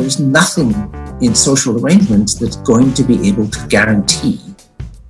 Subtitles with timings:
[0.00, 0.72] there's nothing
[1.20, 4.40] in social arrangements that's going to be able to guarantee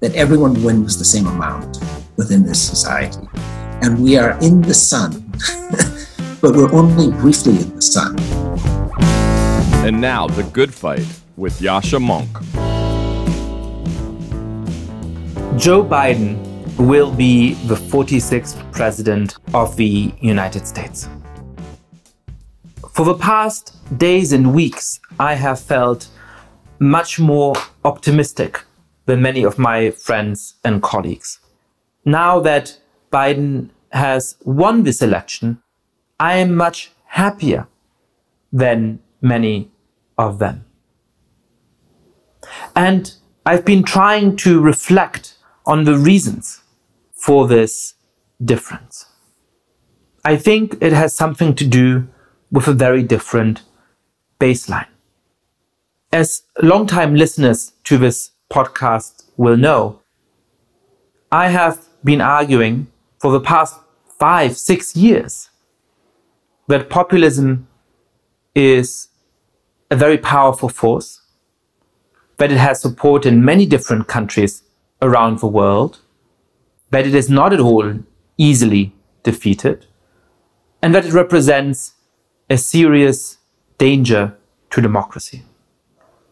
[0.00, 1.78] that everyone wins the same amount
[2.16, 3.28] within this society.
[3.82, 5.30] And we are in the sun,
[6.40, 8.18] but we're only briefly in the sun.
[9.86, 12.28] And now, The Good Fight with Yascha Mounk.
[15.56, 16.36] Joe Biden
[16.78, 21.08] will be the 46th president of the United States.
[23.00, 26.08] For the past days and weeks, I have felt
[26.78, 28.62] much more optimistic
[29.06, 31.38] than many of my friends and colleagues.
[32.04, 32.78] Now that
[33.10, 35.62] Biden has won this election,
[36.18, 37.68] I am much happier
[38.52, 39.70] than many
[40.18, 40.66] of them.
[42.76, 43.14] And
[43.46, 46.60] I've been trying to reflect on the reasons
[47.14, 47.94] for this
[48.44, 49.06] difference.
[50.22, 52.06] I think it has something to do
[52.50, 53.62] with a very different
[54.40, 54.86] baseline.
[56.12, 60.00] As longtime listeners to this podcast will know,
[61.30, 62.88] I have been arguing
[63.20, 63.76] for the past
[64.18, 65.50] five, six years
[66.66, 67.68] that populism
[68.54, 69.08] is
[69.90, 71.20] a very powerful force,
[72.38, 74.62] that it has support in many different countries
[75.02, 76.00] around the world,
[76.90, 77.98] that it is not at all
[78.36, 79.86] easily defeated,
[80.82, 81.94] and that it represents
[82.50, 83.38] a serious
[83.78, 84.36] danger
[84.70, 85.44] to democracy.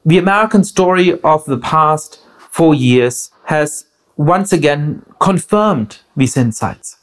[0.05, 6.97] The American story of the past four years has once again confirmed these insights.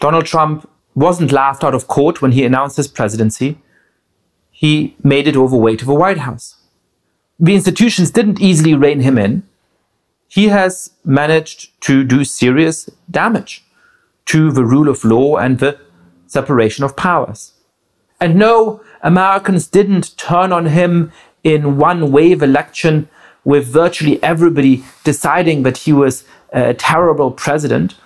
[0.00, 3.58] Donald Trump wasn't laughed out of court when he announced his presidency.
[4.50, 6.56] He made it way to the White House.
[7.38, 9.44] The institutions didn't easily rein him in
[10.32, 13.62] he has managed to do serious damage
[14.24, 15.78] to the rule of law and the
[16.32, 17.52] separation of powers.
[18.20, 21.12] And no, Americans didn't turn on him
[21.44, 23.08] in one wave election
[23.44, 27.96] with virtually everybody deciding that he was a terrible president.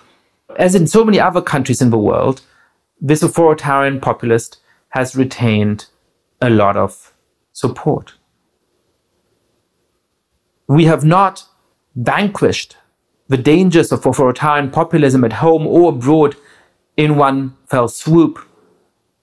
[0.57, 2.41] As in so many other countries in the world,
[2.99, 4.57] this authoritarian populist
[4.89, 5.85] has retained
[6.41, 7.13] a lot of
[7.53, 8.15] support.
[10.67, 11.45] We have not
[11.95, 12.75] vanquished
[13.27, 16.35] the dangers of authoritarian populism at home or abroad
[16.95, 18.39] in one fell swoop,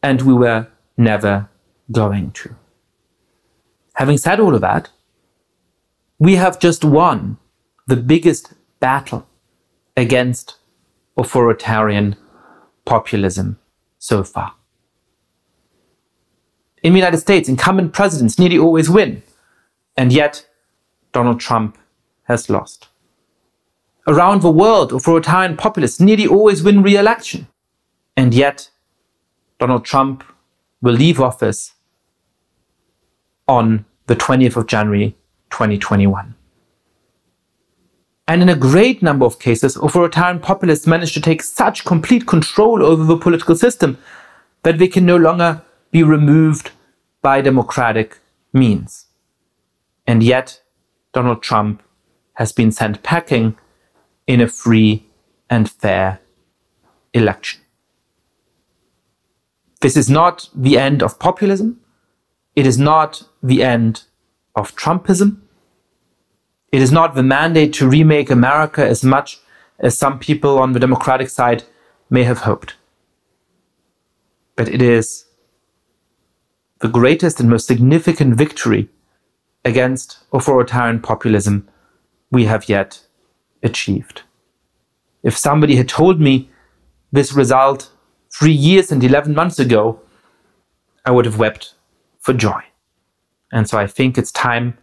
[0.03, 1.49] and we were never
[1.91, 2.55] going to.
[3.95, 4.91] Having said all of that,
[6.19, 7.39] we have just won
[7.87, 9.27] the biggest battle
[9.97, 10.57] against
[11.17, 12.17] authoritarian
[12.85, 13.59] populism
[13.99, 14.55] so far.
[16.83, 19.23] In the United States, incumbent presidents nearly always win,
[19.97, 20.47] and yet
[21.13, 21.79] Donald Trump
[22.25, 22.89] has lost.
[24.07, 27.47] Around the world, authoritarian populists nearly always win re election.
[28.17, 28.71] And yet,
[29.59, 30.25] Donald Trump
[30.81, 31.73] will leave office
[33.49, 35.17] on the 20th of January
[35.51, 36.35] 2021.
[38.27, 42.83] And in a great number of cases, authoritarian populists manage to take such complete control
[42.83, 43.99] over the political system
[44.63, 46.71] that they can no longer be removed
[47.21, 48.19] by democratic
[48.53, 49.07] means.
[50.07, 50.61] And yet,
[51.13, 51.83] Donald Trump
[52.35, 53.57] has been sent packing
[54.27, 55.07] in a free
[55.51, 56.21] and fair
[57.13, 57.61] election.
[59.85, 61.79] This is not the end of populism.
[62.57, 64.05] It is not the end
[64.57, 65.43] of Trumpism.
[66.73, 69.41] It is not the mandate to remake America as much
[69.79, 71.65] as some people on the Democratic side
[72.09, 72.77] may have hoped.
[74.57, 75.27] But it is
[76.81, 78.89] the greatest and most significant victory
[79.67, 81.69] against authoritarian populism
[82.31, 83.03] we have yet
[83.63, 84.23] achieved.
[85.23, 86.49] If somebody had told me
[87.13, 87.91] this result
[88.35, 90.01] three years and 11 months ago,
[91.05, 91.75] I would have wept
[92.19, 92.63] for joy.
[93.53, 94.77] And so I think it's time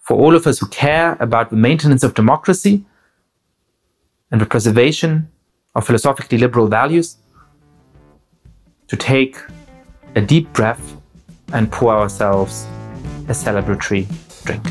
[0.00, 2.84] for all of us who care about the maintenance of democracy
[4.32, 5.30] and the preservation
[5.76, 7.18] of philosophically liberal values
[8.88, 9.36] to take
[10.16, 10.96] a deep breath
[11.52, 12.66] and pour ourselves
[13.28, 14.06] a celebratory
[14.44, 14.64] drink.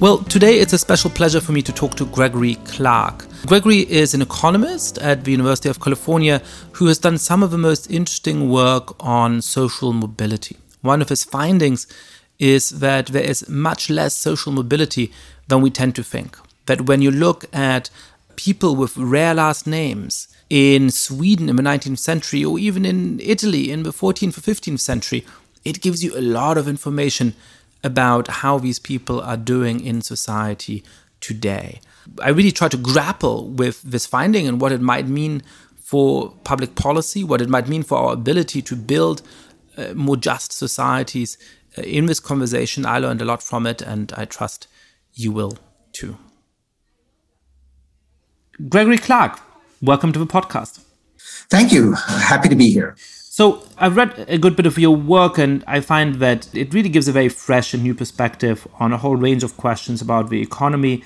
[0.00, 3.26] Well, today it's a special pleasure for me to talk to Gregory Clark.
[3.46, 6.42] Gregory is an economist at the University of California
[6.72, 10.56] who has done some of the most interesting work on social mobility.
[10.82, 11.86] One of his findings
[12.40, 15.12] is that there is much less social mobility
[15.46, 16.36] than we tend to think.
[16.66, 17.88] That when you look at
[18.34, 23.70] people with rare last names in Sweden in the 19th century or even in Italy
[23.70, 25.24] in the 14th or 15th century,
[25.64, 27.34] it gives you a lot of information
[27.84, 30.82] about how these people are doing in society
[31.20, 31.80] today.
[32.22, 35.42] I really try to grapple with this finding and what it might mean
[35.76, 39.22] for public policy, what it might mean for our ability to build
[39.76, 41.38] uh, more just societies.
[41.76, 44.66] Uh, in this conversation, I learned a lot from it, and I trust
[45.12, 45.58] you will
[45.92, 46.16] too.
[48.68, 49.40] Gregory Clark,
[49.82, 50.80] welcome to the podcast.
[51.50, 51.92] Thank you.
[51.94, 52.96] Happy to be here.
[53.36, 56.88] So, I've read a good bit of your work, and I find that it really
[56.88, 60.40] gives a very fresh and new perspective on a whole range of questions about the
[60.40, 61.02] economy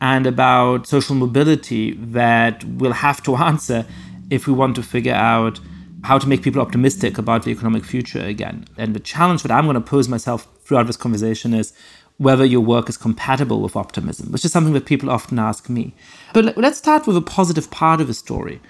[0.00, 3.84] and about social mobility that we'll have to answer
[4.30, 5.58] if we want to figure out
[6.04, 8.64] how to make people optimistic about the economic future again.
[8.78, 11.72] And the challenge that I'm going to pose myself throughout this conversation is
[12.16, 15.96] whether your work is compatible with optimism, which is something that people often ask me.
[16.32, 18.60] But let's start with a positive part of the story.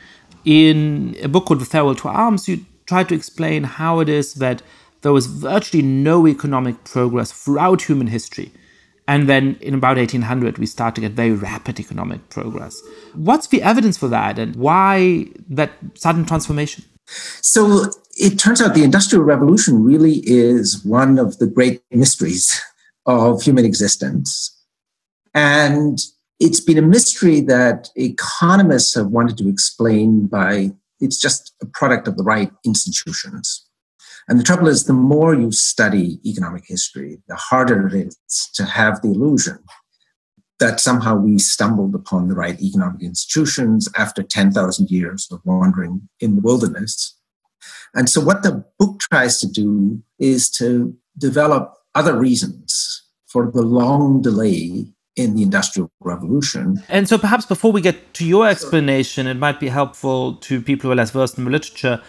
[0.46, 4.34] In a book called The Farewell to Alms, you try to explain how it is
[4.34, 4.62] that
[5.02, 8.52] there was virtually no economic progress throughout human history.
[9.08, 12.80] And then in about 1800, we start to get very rapid economic progress.
[13.14, 16.84] What's the evidence for that and why that sudden transformation?
[17.40, 17.86] So
[18.16, 22.60] it turns out the Industrial Revolution really is one of the great mysteries
[23.06, 24.56] of human existence.
[25.34, 25.98] And
[26.38, 32.08] it's been a mystery that economists have wanted to explain by it's just a product
[32.08, 33.68] of the right institutions.
[34.28, 38.64] And the trouble is, the more you study economic history, the harder it is to
[38.64, 39.58] have the illusion
[40.60, 46.36] that somehow we stumbled upon the right economic institutions after 10,000 years of wandering in
[46.36, 47.18] the wilderness.
[47.94, 53.62] And so, what the book tries to do is to develop other reasons for the
[53.62, 56.82] long delay in the Industrial Revolution.
[56.88, 60.88] And so, perhaps before we get to your explanation, it might be helpful to people
[60.88, 62.00] who are less versed in the literature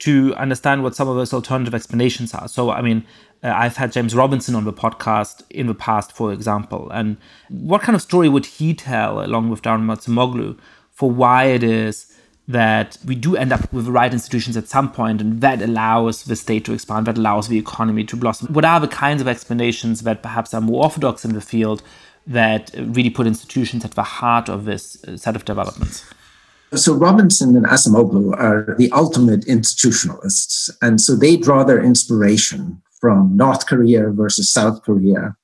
[0.00, 2.48] to understand what some of those alternative explanations are.
[2.48, 3.04] So, I mean,
[3.42, 6.90] uh, I've had James Robinson on the podcast in the past, for example.
[6.92, 7.16] And
[7.48, 10.58] what kind of story would he tell, along with Daron Acemoglu,
[10.90, 12.12] for why it is
[12.48, 16.24] that we do end up with the right institutions at some point, and that allows
[16.24, 18.52] the state to expand, that allows the economy to blossom?
[18.52, 21.82] What are the kinds of explanations that perhaps are more orthodox in the field
[22.26, 26.04] that really put institutions at the heart of this uh, set of developments?
[26.74, 30.70] So Robinson and Acemoglu are the ultimate institutionalists.
[30.80, 35.36] And so they draw their inspiration from North Korea versus South Korea,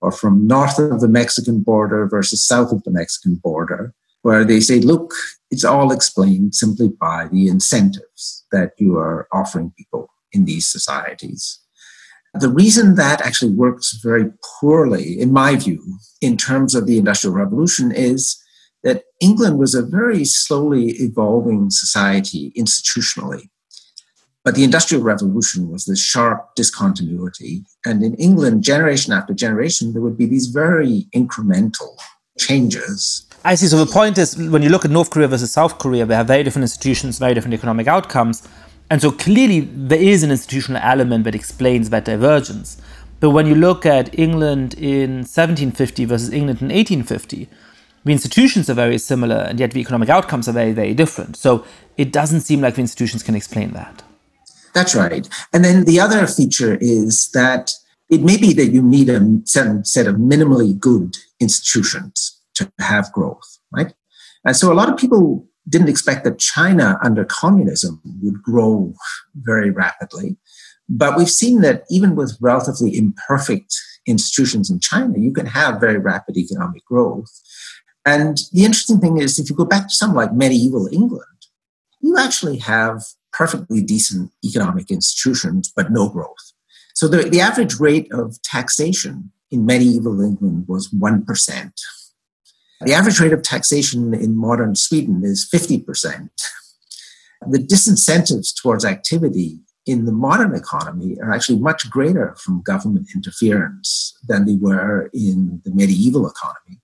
[0.00, 4.58] or from north of the Mexican border versus south of the Mexican border, where they
[4.58, 5.14] say, look,
[5.50, 11.60] it's all explained simply by the incentives that you are offering people in these societies.
[12.34, 17.34] The reason that actually works very poorly, in my view, in terms of the Industrial
[17.34, 18.42] Revolution is
[18.82, 23.48] that England was a very slowly evolving society institutionally.
[24.44, 27.64] But the Industrial Revolution was this sharp discontinuity.
[27.84, 31.96] And in England, generation after generation, there would be these very incremental
[32.38, 33.26] changes.
[33.44, 33.66] I see.
[33.66, 36.26] So the point is, when you look at North Korea versus South Korea, they have
[36.26, 38.48] very different institutions, very different economic outcomes.
[38.92, 42.76] And so clearly, there is an institutional element that explains that divergence.
[43.20, 47.48] But when you look at England in 1750 versus England in 1850,
[48.04, 51.38] the institutions are very similar, and yet the economic outcomes are very, very different.
[51.38, 51.64] So
[51.96, 54.02] it doesn't seem like the institutions can explain that.
[54.74, 55.26] That's right.
[55.54, 57.72] And then the other feature is that
[58.10, 63.10] it may be that you need a certain set of minimally good institutions to have
[63.10, 63.94] growth, right?
[64.44, 68.94] And so a lot of people didn't expect that China under communism would grow
[69.34, 70.36] very rapidly.
[70.88, 73.74] But we've seen that even with relatively imperfect
[74.06, 77.30] institutions in China, you can have very rapid economic growth.
[78.04, 81.22] And the interesting thing is, if you go back to something like medieval England,
[82.00, 83.02] you actually have
[83.32, 86.52] perfectly decent economic institutions, but no growth.
[86.94, 91.72] So the, the average rate of taxation in medieval England was 1%.
[92.84, 96.28] The average rate of taxation in modern Sweden is 50%.
[97.48, 104.16] The disincentives towards activity in the modern economy are actually much greater from government interference
[104.26, 106.80] than they were in the medieval economy.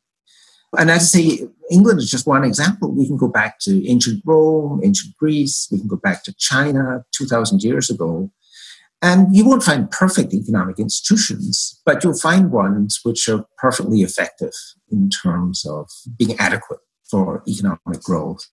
[0.77, 2.93] And as I say, England is just one example.
[2.93, 7.05] We can go back to ancient Rome, ancient Greece, we can go back to China
[7.13, 8.31] 2,000 years ago.
[9.01, 14.53] And you won't find perfect economic institutions, but you'll find ones which are perfectly effective
[14.91, 18.45] in terms of being adequate for economic growth.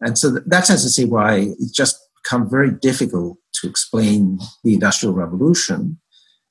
[0.00, 4.74] And so that's as I say why it's just become very difficult to explain the
[4.74, 5.98] Industrial Revolution.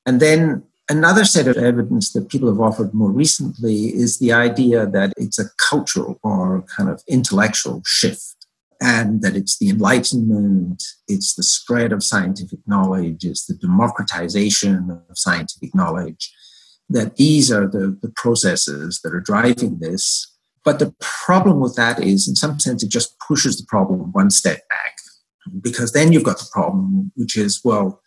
[0.06, 4.86] And then Another set of evidence that people have offered more recently is the idea
[4.86, 8.41] that it's a cultural or kind of intellectual shift,
[8.82, 15.18] and that it's the Enlightenment, it's the spread of scientific knowledge, it's the democratization of
[15.18, 16.34] scientific knowledge
[16.90, 20.28] that these are the, the processes that are driving this.
[20.66, 24.30] But the problem with that is, in some sense, it just pushes the problem one
[24.30, 24.96] step back.
[25.62, 28.02] Because then you've got the problem, which is, well,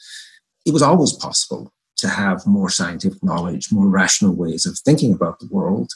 [0.67, 5.39] it was always possible to have more scientific knowledge, more rational ways of thinking about
[5.39, 5.91] the world.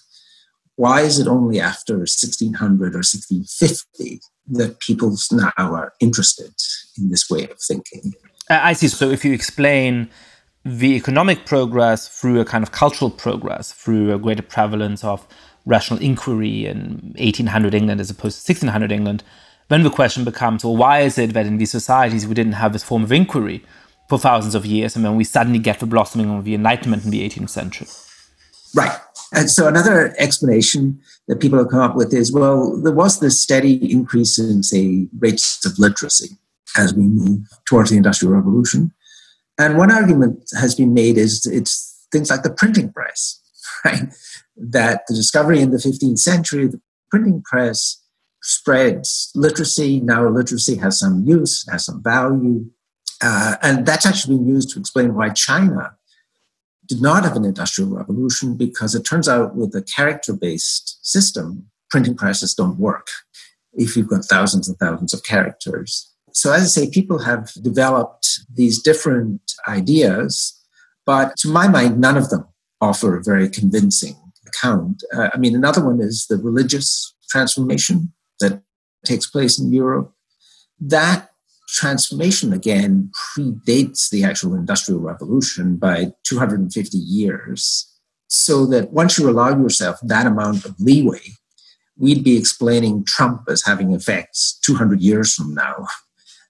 [0.78, 4.20] Why is it only after 1600 or 1650
[4.50, 6.54] that people now are interested
[6.96, 8.12] in this way of thinking?
[8.48, 8.86] Uh, I see.
[8.86, 10.08] So if you explain
[10.64, 15.26] the economic progress through a kind of cultural progress, through a greater prevalence of
[15.66, 19.24] rational inquiry in 1800 England as opposed to 1600 England,
[19.66, 22.72] then the question becomes well, why is it that in these societies we didn't have
[22.72, 23.64] this form of inquiry
[24.08, 27.10] for thousands of years and then we suddenly get the blossoming of the Enlightenment in
[27.10, 27.88] the 18th century?
[28.74, 28.98] Right.
[29.32, 33.40] And so another explanation that people have come up with is well, there was this
[33.40, 36.38] steady increase in, say, rates of literacy
[36.76, 38.92] as we move towards the Industrial Revolution.
[39.58, 43.40] And one argument has been made is it's things like the printing press,
[43.84, 44.14] right?
[44.56, 48.02] That the discovery in the 15th century, the printing press
[48.42, 50.00] spreads literacy.
[50.00, 52.66] Now literacy has some use, has some value.
[53.20, 55.96] Uh, and that's actually been used to explain why China
[56.88, 61.66] did not have an industrial revolution because it turns out with a character based system,
[61.90, 63.08] printing presses don't work
[63.74, 66.12] if you've got thousands and thousands of characters.
[66.32, 70.54] So, as I say, people have developed these different ideas,
[71.04, 72.46] but to my mind, none of them
[72.80, 74.16] offer a very convincing
[74.46, 75.02] account.
[75.14, 78.62] Uh, I mean, another one is the religious transformation that
[79.04, 80.12] takes place in Europe.
[80.80, 81.30] That
[81.68, 87.84] transformation, again, predates the actual Industrial Revolution by 250 years.
[88.30, 91.20] So that once you allow yourself that amount of leeway,
[91.96, 95.86] we'd be explaining Trump as having effects 200 years from now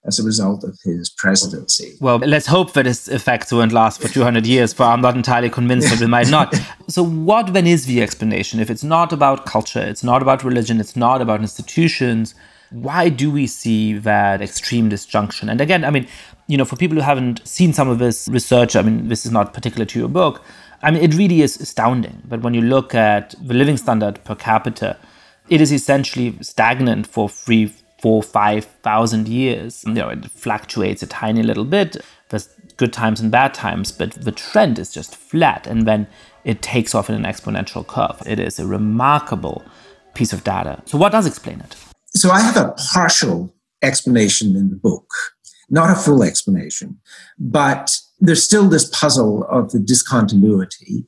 [0.04, 1.96] as a result of his presidency.
[2.00, 5.50] Well, let's hope that his effects won't last for 200 years, for I'm not entirely
[5.50, 6.54] convinced that it might not.
[6.88, 8.60] So, what then is the explanation?
[8.60, 12.34] If it's not about culture, it's not about religion, it's not about institutions,
[12.70, 15.48] why do we see that extreme disjunction?
[15.48, 16.06] And again, I mean,
[16.46, 19.32] you know, for people who haven't seen some of this research, I mean, this is
[19.32, 20.42] not particular to your book.
[20.82, 22.22] I mean, it really is astounding.
[22.26, 24.96] But when you look at the living standard per capita,
[25.48, 29.84] it is essentially stagnant for three, four, five thousand years.
[29.87, 31.96] You know, it fluctuates a tiny little bit.
[32.28, 35.66] There's good times and bad times, but the trend is just flat.
[35.66, 36.06] And then
[36.44, 38.22] it takes off in an exponential curve.
[38.26, 39.64] It is a remarkable
[40.14, 40.82] piece of data.
[40.84, 41.76] So, what does explain it?
[42.18, 45.08] So, I have a partial explanation in the book,
[45.70, 46.98] not a full explanation,
[47.38, 51.06] but there's still this puzzle of the discontinuity.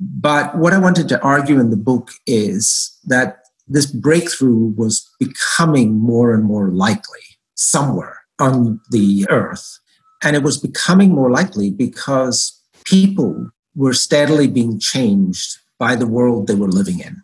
[0.00, 3.38] But what I wanted to argue in the book is that
[3.68, 9.78] this breakthrough was becoming more and more likely somewhere on the earth.
[10.24, 16.48] And it was becoming more likely because people were steadily being changed by the world
[16.48, 17.22] they were living in.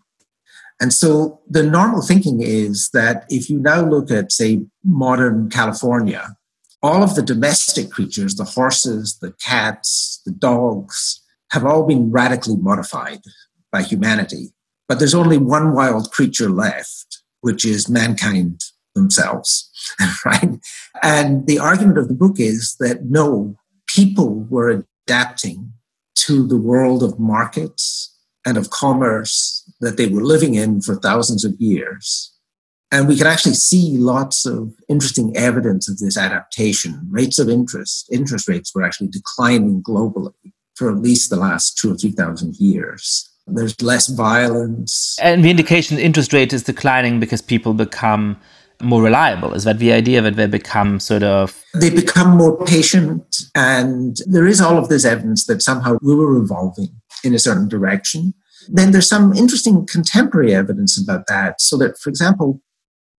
[0.80, 6.36] And so the normal thinking is that if you now look at, say, modern California,
[6.82, 12.56] all of the domestic creatures, the horses, the cats, the dogs, have all been radically
[12.56, 13.20] modified
[13.70, 14.52] by humanity.
[14.88, 18.60] But there's only one wild creature left, which is mankind
[18.94, 19.70] themselves,
[20.26, 20.58] right?
[21.02, 25.72] And the argument of the book is that no, people were adapting
[26.16, 28.14] to the world of markets
[28.44, 32.32] and of commerce that they were living in for thousands of years.
[32.90, 37.00] And we can actually see lots of interesting evidence of this adaptation.
[37.10, 40.32] Rates of interest, interest rates were actually declining globally
[40.76, 43.28] for at least the last two or 3,000 years.
[43.46, 45.16] There's less violence.
[45.20, 48.38] And the indication interest rate is declining because people become
[48.82, 49.54] more reliable.
[49.54, 51.62] Is that the idea that they become sort of.
[51.74, 53.36] They become more patient.
[53.54, 56.88] And there is all of this evidence that somehow we were evolving
[57.22, 58.34] in a certain direction.
[58.68, 61.60] Then there's some interesting contemporary evidence about that.
[61.60, 62.60] So that, for example,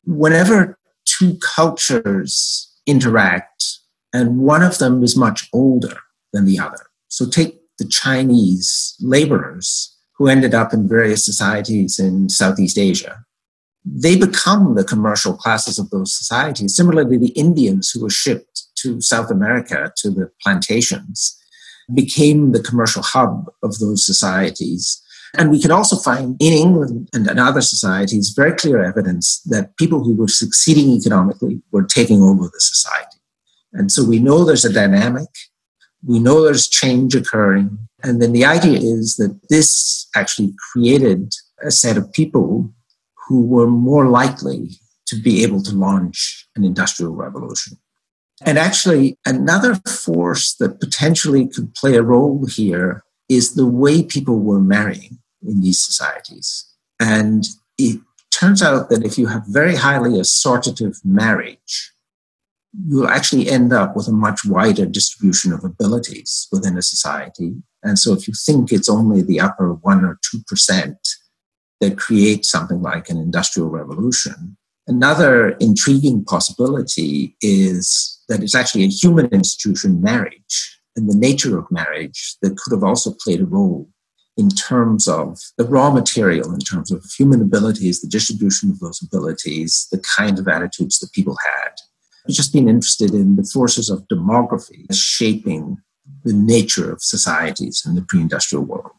[0.05, 3.79] whenever two cultures interact
[4.13, 5.97] and one of them is much older
[6.31, 6.87] than the other.
[7.07, 13.25] So take the Chinese laborers who ended up in various societies in Southeast Asia.
[13.83, 16.75] They become the commercial classes of those societies.
[16.75, 21.37] Similarly, the Indians who were shipped to South America to the plantations
[21.93, 25.01] became the commercial hub of those societies.
[25.37, 29.75] And we can also find in England and in other societies very clear evidence that
[29.77, 33.19] people who were succeeding economically were taking over the society.
[33.73, 35.27] And so we know there's a dynamic
[36.05, 37.77] we know there's change occurring.
[38.03, 42.71] And then the idea is that this actually created a set of people
[43.27, 44.71] who were more likely
[45.07, 47.77] to be able to launch an industrial revolution.
[48.45, 54.39] And actually, another force that potentially could play a role here is the way people
[54.39, 56.65] were marrying in these societies.
[56.99, 57.45] And
[57.77, 57.99] it
[58.31, 61.91] turns out that if you have very highly assortative marriage,
[62.87, 67.53] you'll actually end up with a much wider distribution of abilities within a society.
[67.83, 70.95] And so if you think it's only the upper one or 2%
[71.81, 78.89] that create something like an industrial revolution, another intriguing possibility is that it's actually a
[78.89, 83.89] human institution, marriage, and the nature of marriage that could have also played a role
[84.37, 89.01] in terms of the raw material, in terms of human abilities, the distribution of those
[89.01, 91.71] abilities, the kind of attitudes that people had.
[92.27, 95.77] I've just been interested in the forces of demography shaping
[96.23, 98.91] the nature of societies in the pre industrial world.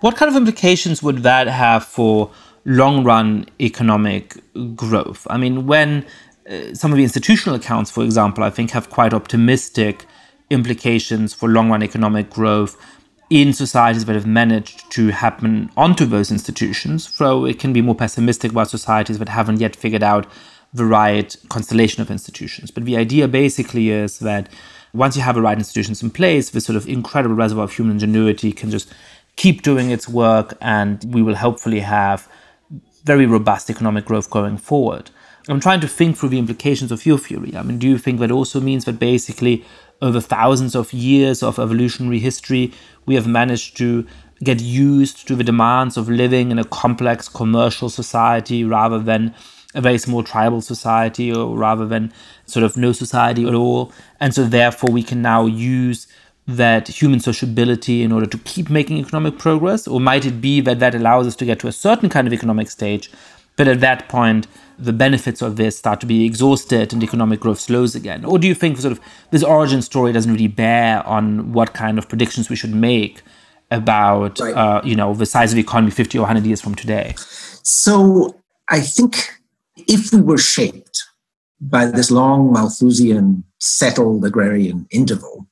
[0.00, 2.30] What kind of implications would that have for
[2.64, 4.36] long run economic
[4.74, 5.26] growth?
[5.30, 6.04] I mean, when
[6.50, 10.04] uh, some of the institutional accounts, for example, I think have quite optimistic
[10.50, 12.76] implications for long run economic growth
[13.28, 17.94] in societies that have managed to happen onto those institutions, though it can be more
[17.94, 20.26] pessimistic about societies that haven't yet figured out
[20.72, 22.70] the right constellation of institutions.
[22.70, 24.48] But the idea basically is that
[24.92, 27.92] once you have the right institutions in place, this sort of incredible reservoir of human
[27.96, 28.92] ingenuity can just
[29.34, 32.28] keep doing its work, and we will hopefully have
[33.04, 35.10] very robust economic growth going forward.
[35.48, 37.56] I'm trying to think through the implications of your theory.
[37.56, 39.64] I mean, do you think that also means that basically
[40.02, 42.72] over thousands of years of evolutionary history,
[43.06, 44.06] we have managed to
[44.44, 49.34] get used to the demands of living in a complex commercial society rather than
[49.74, 52.12] a very small tribal society or rather than
[52.46, 53.92] sort of no society at all.
[54.20, 56.06] And so therefore we can now use
[56.46, 59.88] that human sociability in order to keep making economic progress?
[59.88, 62.32] Or might it be that that allows us to get to a certain kind of
[62.32, 63.10] economic stage,
[63.56, 64.46] but at that point,
[64.78, 68.24] the benefits of this start to be exhausted and economic growth slows again?
[68.24, 71.98] Or do you think sort of this origin story doesn't really bear on what kind
[71.98, 73.22] of predictions we should make
[73.70, 74.54] about right.
[74.54, 77.14] uh, you know the size of the economy 50 or 100 years from today?
[77.62, 78.38] So
[78.70, 79.40] I think
[79.76, 81.04] if we were shaped
[81.60, 85.46] by this long Malthusian settled agrarian interval,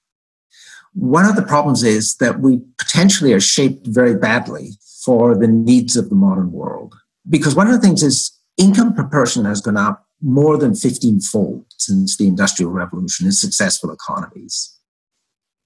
[0.92, 4.70] one of the problems is that we potentially are shaped very badly
[5.04, 6.94] for the needs of the modern world.
[7.28, 11.20] Because one of the things is income per person has gone up more than 15
[11.20, 14.78] fold since the Industrial Revolution in successful economies.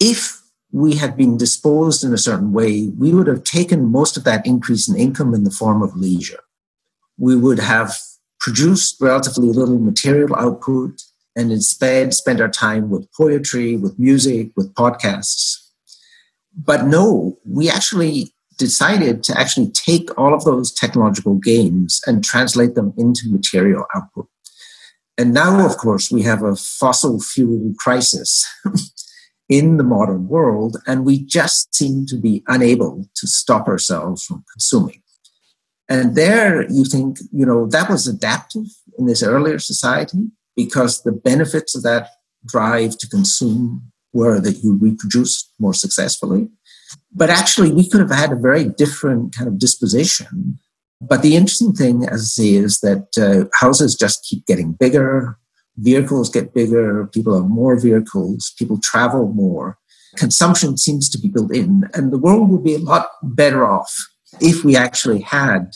[0.00, 4.24] If we had been disposed in a certain way, we would have taken most of
[4.24, 6.40] that increase in income in the form of leisure.
[7.16, 7.96] We would have
[8.40, 11.02] produced relatively little material output
[11.36, 15.56] and instead spend our time with poetry, with music, with podcasts.
[16.56, 22.74] But no, we actually decided to actually take all of those technological gains and translate
[22.74, 24.26] them into material output.
[25.16, 28.46] And now, of course, we have a fossil fuel crisis
[29.48, 34.44] in the modern world, and we just seem to be unable to stop ourselves from
[34.52, 35.02] consuming.
[35.88, 38.66] And there, you think, you know, that was adaptive
[38.98, 42.10] in this earlier society because the benefits of that
[42.46, 46.48] drive to consume were that you reproduced more successfully.
[47.12, 50.58] But actually, we could have had a very different kind of disposition.
[51.00, 55.38] But the interesting thing, as I say, is that uh, houses just keep getting bigger,
[55.76, 59.78] vehicles get bigger, people have more vehicles, people travel more.
[60.16, 63.94] Consumption seems to be built in, and the world would be a lot better off
[64.40, 65.70] if we actually had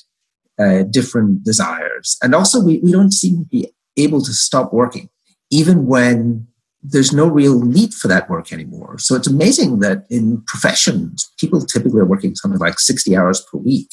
[0.59, 2.17] uh, different desires.
[2.23, 5.09] And also, we, we don't seem to be able to stop working,
[5.51, 6.49] even when
[6.83, 8.99] there's no real need for that work anymore.
[8.99, 13.59] So it's amazing that in professions, people typically are working something like 60 hours per
[13.59, 13.91] week.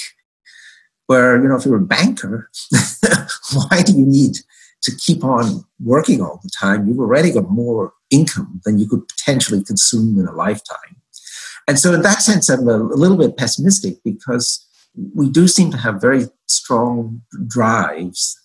[1.06, 2.50] Where, you know, if you're a banker,
[3.54, 4.38] why do you need
[4.84, 6.88] to keep on working all the time?
[6.88, 10.98] You've already got more income than you could potentially consume in a lifetime.
[11.68, 14.66] And so, in that sense, I'm a, little bit pessimistic because
[15.16, 18.40] we do seem to have very strong drives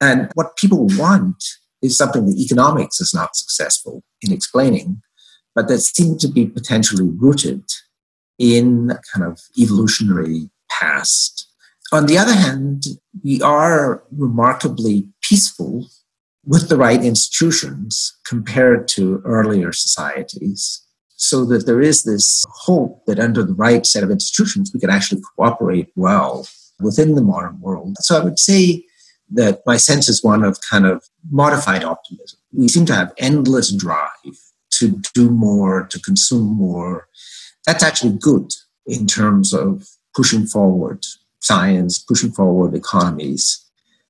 [0.00, 1.42] and what people want
[1.82, 5.02] is something that economics is not successful in explaining,
[5.54, 7.64] but that seems to be potentially rooted
[8.38, 11.46] in kind of evolutionary past.
[11.92, 12.84] On the other hand,
[13.24, 15.88] we are remarkably peaceful
[16.44, 20.86] with the right institutions compared to earlier societies.
[21.16, 24.88] So that there is this hope that under the right set of institutions, we can
[24.88, 26.48] actually cooperate well
[26.80, 27.96] within the modern world.
[28.00, 28.86] So I would say
[29.32, 32.38] that my sense is one of kind of modified optimism.
[32.52, 34.36] We seem to have endless drive
[34.72, 37.08] to do more, to consume more.
[37.66, 38.52] That's actually good
[38.86, 41.04] in terms of pushing forward
[41.40, 43.64] science, pushing forward economies.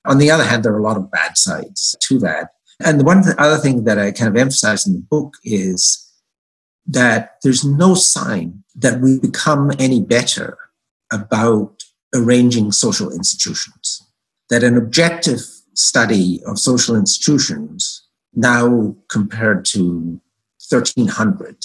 [0.06, 2.50] On the other hand, there are a lot of bad sides to that.
[2.82, 6.06] And the one other thing that I kind of emphasize in the book is
[6.86, 10.56] that there's no sign that we become any better
[11.12, 11.82] about
[12.14, 14.06] arranging social institutions.
[14.50, 15.40] That an objective
[15.74, 20.20] study of social institutions now compared to
[20.68, 21.56] 1300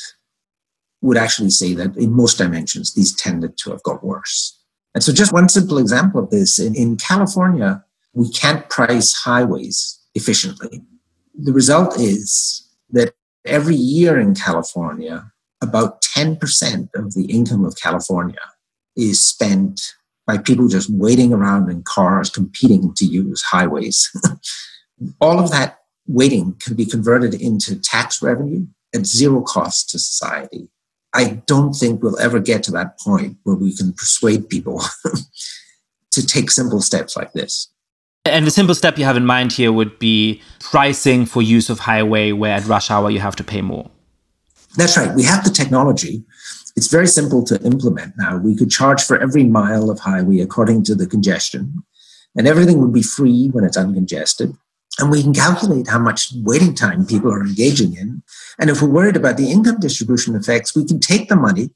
[1.02, 4.60] would actually say that in most dimensions, these tended to have got worse.
[4.94, 10.00] And so, just one simple example of this in, in California, we can't price highways
[10.16, 10.82] efficiently.
[11.38, 13.14] The result is that
[13.46, 18.40] every year in California, about 10% of the income of California
[18.96, 19.82] is spent
[20.26, 24.12] by people just waiting around in cars competing to use highways.
[25.22, 30.70] All of that waiting can be converted into tax revenue at zero cost to society.
[31.14, 34.84] I don't think we'll ever get to that point where we can persuade people
[36.12, 37.70] to take simple steps like this.
[38.26, 41.80] And the simple step you have in mind here would be pricing for use of
[41.80, 43.90] highway where at rush hour you have to pay more.
[44.76, 45.14] That's right.
[45.16, 46.24] We have the technology.
[46.76, 48.38] It's very simple to implement now.
[48.38, 51.84] We could charge for every mile of highway according to the congestion,
[52.36, 54.58] and everything would be free when it's uncongested.
[55.00, 58.24] And we can calculate how much waiting time people are engaging in.
[58.60, 61.72] And if we're worried about the income distribution effects, we can take the money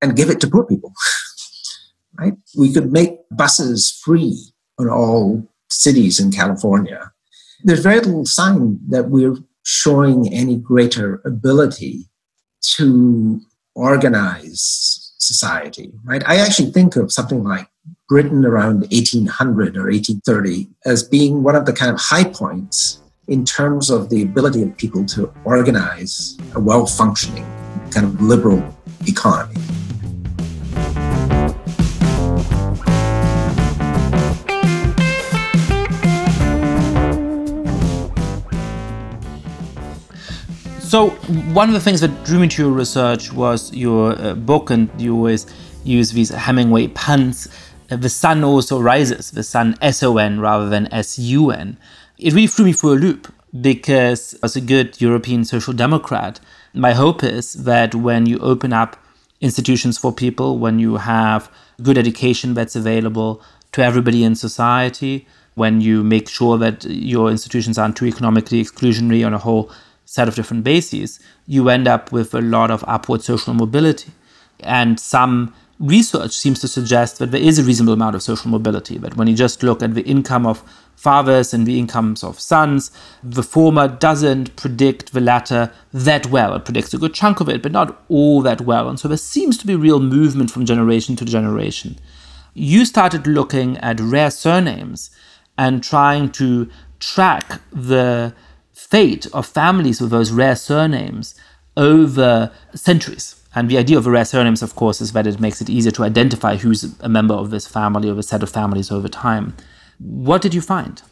[0.00, 0.92] and give it to poor people.
[2.18, 2.34] right?
[2.56, 4.38] We could make buses free
[4.78, 7.12] in all cities in California.
[7.62, 12.06] There's very little sign that we're showing any greater ability
[12.76, 13.40] to
[13.74, 16.22] organize society, right?
[16.26, 17.68] I actually think of something like
[18.08, 23.44] Britain around 1800 or 1830 as being one of the kind of high points in
[23.44, 27.46] terms of the ability of people to organize a well functioning
[27.90, 28.62] kind of liberal
[29.06, 29.56] economy.
[40.94, 41.10] So
[41.58, 44.88] one of the things that drew me to your research was your uh, book, and
[44.96, 45.44] you always
[45.82, 47.48] use these Hemingway puns.
[47.90, 49.32] Uh, the son also rises.
[49.32, 51.78] The son S O N rather than S U N.
[52.16, 53.26] It really threw me for a loop
[53.60, 56.38] because, as a good European social democrat,
[56.74, 58.96] my hope is that when you open up
[59.40, 61.50] institutions for people, when you have
[61.82, 65.26] good education that's available to everybody in society,
[65.56, 69.72] when you make sure that your institutions aren't too economically exclusionary on a whole
[70.14, 74.12] set of different bases, you end up with a lot of upward social mobility.
[74.60, 78.96] And some research seems to suggest that there is a reasonable amount of social mobility,
[78.98, 80.62] that when you just look at the income of
[80.94, 82.92] fathers and the incomes of sons,
[83.24, 86.54] the former doesn't predict the latter that well.
[86.54, 88.88] It predicts a good chunk of it, but not all that well.
[88.88, 91.98] And so there seems to be real movement from generation to generation.
[92.54, 95.10] You started looking at rare surnames
[95.58, 98.32] and trying to track the
[98.90, 101.34] fate of families with those rare surnames
[101.76, 103.40] over centuries.
[103.54, 105.92] And the idea of a rare surnames, of course, is that it makes it easier
[105.92, 109.56] to identify who's a member of this family or a set of families over time.
[109.98, 111.02] What did you find?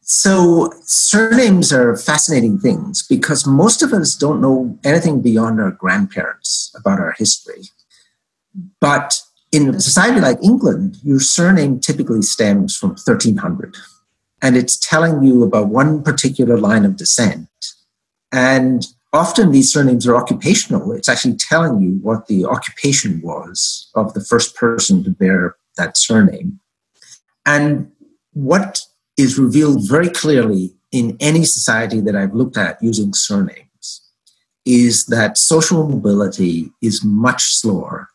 [0.00, 6.74] So, surnames are fascinating things because most of us don't know anything beyond our grandparents
[6.76, 7.62] about our history.
[8.80, 9.22] But
[9.52, 13.76] in a society like England, your surname typically stems from 1300
[14.42, 17.48] and it's telling you about one particular line of descent.
[18.32, 20.92] And often these surnames are occupational.
[20.92, 25.96] It's actually telling you what the occupation was of the first person to bear that
[25.96, 26.58] surname.
[27.46, 27.92] And
[28.32, 28.82] what
[29.16, 34.10] is revealed very clearly in any society that I've looked at using surnames
[34.64, 38.08] is that social mobility is much slower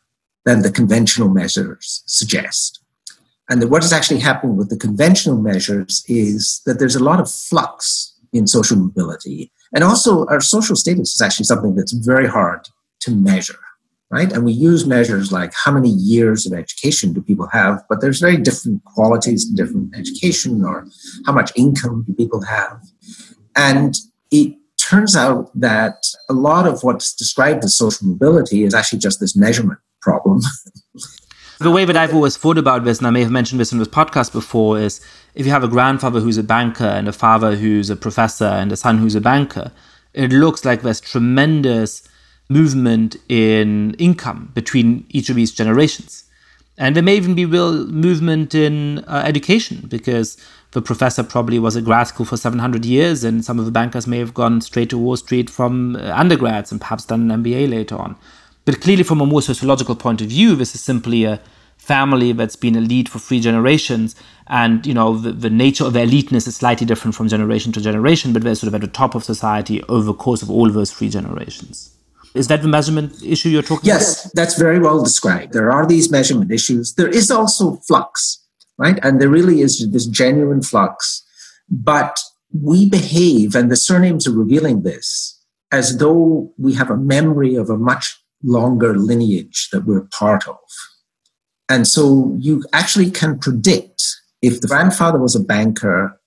[0.44, 2.80] than the conventional measures suggest.
[3.48, 7.30] And what is actually happening with the conventional measures is that there's a lot of
[7.30, 9.50] flux in social mobility.
[9.74, 12.68] And also, our social status is actually something that's very hard
[13.00, 13.58] to measure,
[14.10, 14.30] right?
[14.32, 18.20] And we use measures like how many years of education do people have, but there's
[18.20, 20.86] very different qualities in different education or
[21.26, 22.82] how much income do people have.
[23.56, 23.96] And
[24.30, 29.20] it turns out that a lot of what's described as social mobility is actually just
[29.20, 30.40] this measurement problem.
[31.60, 33.80] The way that I've always thought about this, and I may have mentioned this in
[33.80, 35.00] this podcast before, is
[35.34, 38.70] if you have a grandfather who's a banker and a father who's a professor and
[38.70, 39.72] a son who's a banker,
[40.14, 42.08] it looks like there's tremendous
[42.48, 46.24] movement in income between each of these generations.
[46.78, 50.36] And there may even be real movement in uh, education because
[50.70, 54.06] the professor probably was at grad school for 700 years, and some of the bankers
[54.06, 57.68] may have gone straight to Wall Street from uh, undergrads and perhaps done an MBA
[57.68, 58.14] later on.
[58.68, 61.40] But clearly, from a more sociological point of view, this is simply a,
[61.78, 64.14] family that's been elite for three generations
[64.48, 67.80] and you know the, the nature of their eliteness is slightly different from generation to
[67.80, 70.68] generation but they're sort of at the top of society over the course of all
[70.70, 71.96] those three generations
[72.34, 74.24] is that the measurement issue you're talking yes, about?
[74.24, 75.52] Yes, that's very well described.
[75.54, 76.94] There are these measurement issues.
[76.94, 78.44] There is also flux,
[78.76, 78.98] right?
[79.02, 81.24] And there really is this genuine flux.
[81.70, 82.20] But
[82.52, 87.70] we behave, and the surnames are revealing this, as though we have a memory of
[87.70, 90.58] a much longer lineage that we're part of.
[91.68, 94.02] And so you actually can predict
[94.40, 96.18] if the grandfather was a banker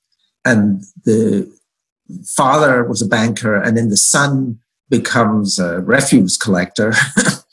[0.45, 1.52] and the
[2.26, 6.93] father was a banker, and then the son becomes a refuse collector,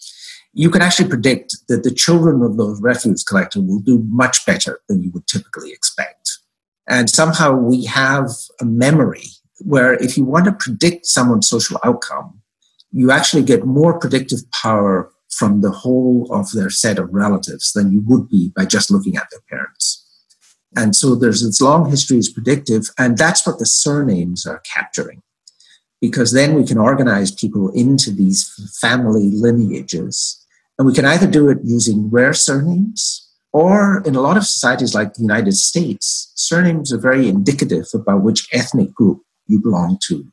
[0.52, 4.80] you can actually predict that the children of those refuse collectors will do much better
[4.88, 6.38] than you would typically expect.
[6.88, 9.26] And somehow we have a memory
[9.60, 12.37] where if you want to predict someone's social outcome,
[12.92, 17.92] you actually get more predictive power from the whole of their set of relatives than
[17.92, 20.04] you would be by just looking at their parents.
[20.76, 25.22] And so there's this long history is predictive, and that's what the surnames are capturing
[26.00, 28.48] because then we can organize people into these
[28.80, 30.44] family lineages.
[30.78, 34.94] And we can either do it using rare surnames, or in a lot of societies
[34.94, 40.30] like the United States, surnames are very indicative about which ethnic group you belong to,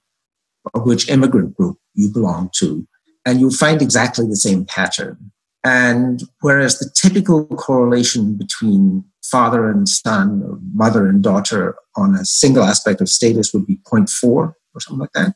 [0.73, 2.87] or which immigrant group you belong to.
[3.25, 5.31] And you'll find exactly the same pattern.
[5.63, 12.23] And whereas the typical correlation between father and son, or mother and daughter on a
[12.23, 15.33] single aspect of status would be 0.4 or something like that,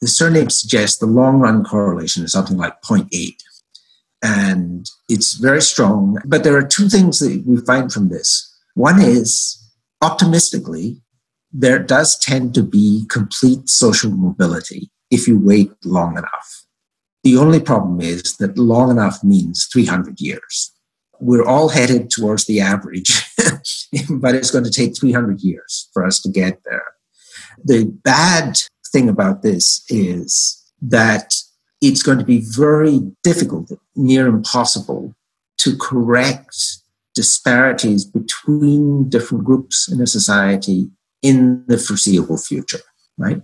[0.00, 3.34] the surname suggests the long run correlation is something like 0.8.
[4.22, 6.18] And it's very strong.
[6.24, 8.50] But there are two things that we find from this.
[8.74, 9.60] One is,
[10.00, 11.02] optimistically,
[11.52, 16.64] there does tend to be complete social mobility if you wait long enough.
[17.22, 20.72] The only problem is that long enough means 300 years.
[21.20, 23.22] We're all headed towards the average,
[24.10, 26.84] but it's going to take 300 years for us to get there.
[27.64, 28.58] The bad
[28.92, 31.34] thing about this is that
[31.80, 35.14] it's going to be very difficult, near impossible,
[35.58, 36.56] to correct
[37.14, 40.90] disparities between different groups in a society
[41.22, 42.80] in the foreseeable future,
[43.16, 43.40] right?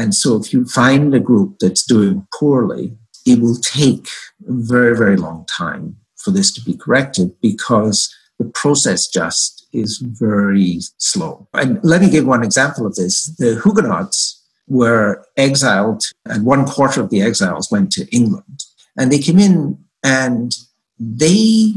[0.00, 4.08] And so if you find a group that's doing poorly, it will take
[4.48, 9.98] a very, very long time for this to be corrected because the process just is
[9.98, 11.46] very slow.
[11.52, 13.26] And let me give one example of this.
[13.36, 18.64] The Huguenots were exiled, and one quarter of the exiles went to England.
[18.96, 20.56] And they came in and
[20.98, 21.74] they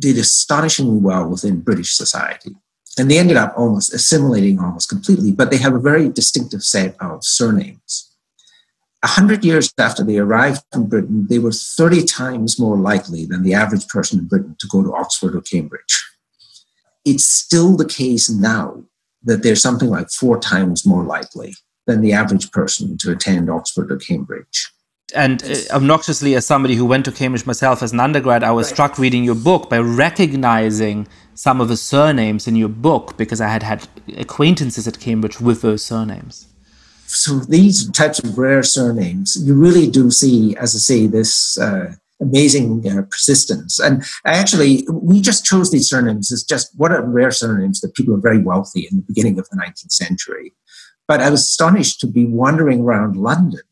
[0.00, 2.56] did astonishingly well within British society.
[2.98, 6.96] And they ended up almost assimilating almost completely, but they have a very distinctive set
[7.00, 8.10] of surnames.
[9.02, 13.42] A hundred years after they arrived in Britain, they were 30 times more likely than
[13.42, 16.04] the average person in Britain to go to Oxford or Cambridge.
[17.04, 18.84] It's still the case now
[19.22, 21.54] that they're something like four times more likely
[21.86, 24.70] than the average person to attend Oxford or Cambridge.
[25.14, 28.68] And uh, obnoxiously, as somebody who went to Cambridge myself as an undergrad, I was
[28.68, 31.08] struck reading your book by recognizing
[31.40, 35.62] some of the surnames in your book because I had had acquaintances at Cambridge with
[35.62, 36.46] those surnames.
[37.06, 41.94] So these types of rare surnames, you really do see, as I say, this uh,
[42.20, 43.78] amazing uh, persistence.
[43.78, 48.14] And actually, we just chose these surnames as just what are rare surnames that people
[48.14, 50.52] are very wealthy in the beginning of the 19th century
[51.10, 53.62] but I was astonished to be wandering around London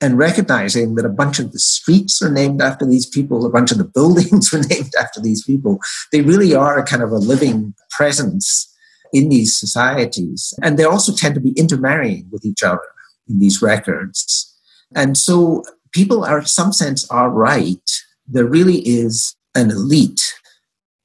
[0.00, 3.72] and recognizing that a bunch of the streets are named after these people, a bunch
[3.72, 5.80] of the buildings are named after these people.
[6.12, 8.72] They really are a kind of a living presence
[9.12, 10.54] in these societies.
[10.62, 12.82] And they also tend to be intermarrying with each other
[13.28, 14.54] in these records.
[14.94, 17.90] And so people are, in some sense, are right.
[18.26, 20.34] There really is an elite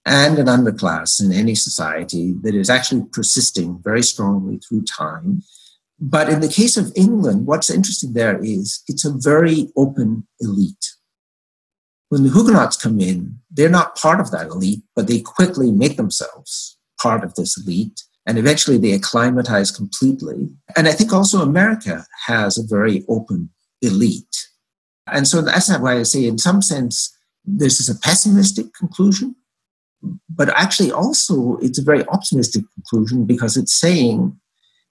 [0.06, 5.44] and an underclass in any society that is actually persisting very strongly through time.
[6.06, 10.86] But in the case of England, what's interesting there is it's a very open elite.
[12.10, 15.96] When the Huguenots come in, they're not part of that elite, but they quickly make
[15.96, 18.02] themselves part of this elite.
[18.26, 20.50] And eventually they acclimatize completely.
[20.76, 23.50] And I think also America has a very open
[23.82, 24.50] elite.
[25.08, 29.38] And so that's why I say, in some sense, this is a pessimistic conclusion,
[30.30, 34.38] but actually also it's a very optimistic conclusion because it's saying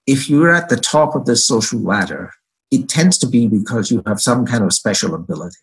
[0.07, 2.33] if you're at the top of the social ladder,
[2.71, 5.59] it tends to be because you have some kind of special ability.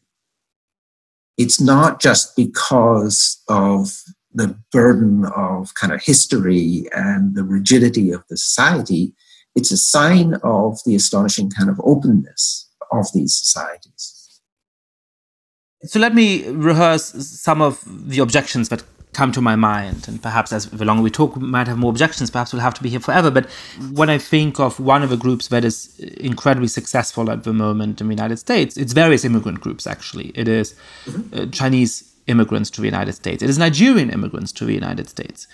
[1.38, 8.24] It's not just because of the burden of kind of history and the rigidity of
[8.30, 9.14] the society.
[9.56, 14.42] It's a sign of the astonishing kind of openness of these societies.
[15.84, 20.08] So let me rehearse some of the objections that come to my mind.
[20.08, 22.30] And perhaps as the longer we talk, we might have more objections.
[22.30, 23.32] Perhaps we'll have to be here forever.
[23.32, 23.50] But
[23.92, 28.02] when I think of one of the groups that is incredibly successful at the moment
[28.02, 30.32] in the United States, it's various immigrant groups, actually.
[30.36, 30.76] It is
[31.34, 35.48] uh, Chinese immigrants to the United States, it is Nigerian immigrants to the United States.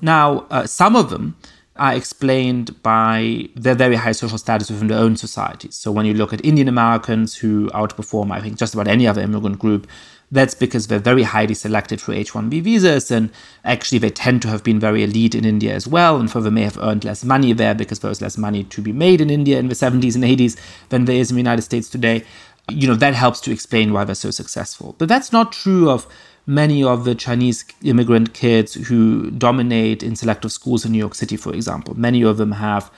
[0.00, 1.36] Now, uh, some of them
[1.76, 5.74] are explained by their very high social status within their own societies.
[5.74, 9.22] So when you look at Indian Americans who outperform, I think, just about any other
[9.22, 9.86] immigrant group,
[10.32, 13.10] that's because they're very highly selected for H 1B visas.
[13.10, 13.30] And
[13.64, 16.18] actually, they tend to have been very elite in India as well.
[16.18, 18.80] And so they may have earned less money there because there was less money to
[18.80, 20.56] be made in India in the 70s and 80s
[20.90, 22.24] than there is in the United States today.
[22.68, 24.94] You know, that helps to explain why they're so successful.
[24.98, 26.06] But that's not true of
[26.46, 31.36] many of the Chinese immigrant kids who dominate in selective schools in New York City,
[31.36, 31.94] for example.
[31.94, 32.90] Many of them have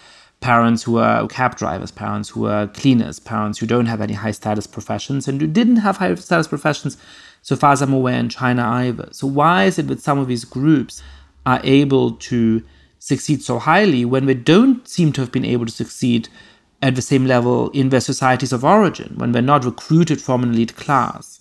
[0.43, 4.33] parents who are cab drivers, parents who are cleaners, parents who don't have any high
[4.33, 6.99] status professions and who didn't have high status professions,
[7.41, 9.09] so far as I'm aware, in China either.
[9.13, 11.03] So, why is it that some of these groups
[11.47, 12.63] are able to
[12.99, 16.29] succeed so highly when they don't seem to have been able to succeed
[16.83, 20.53] at the same level in their societies of origin, when they're not recruited from an
[20.53, 21.41] elite class?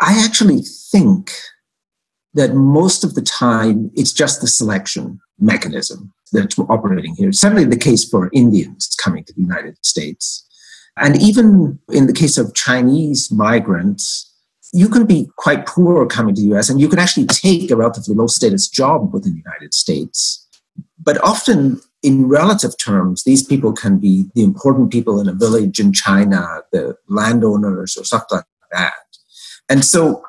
[0.00, 1.32] I actually think
[2.34, 7.32] that most of the time it's just the selection mechanism that's operating here.
[7.32, 10.46] Certainly the case for Indians coming to the United States.
[10.96, 14.26] And even in the case of Chinese migrants,
[14.72, 17.76] you can be quite poor coming to the US and you can actually take a
[17.76, 20.46] relatively low status job within the United States.
[20.98, 25.80] But often, in relative terms, these people can be the important people in a village
[25.80, 28.92] in China, the landowners or stuff like that.
[29.68, 30.22] And so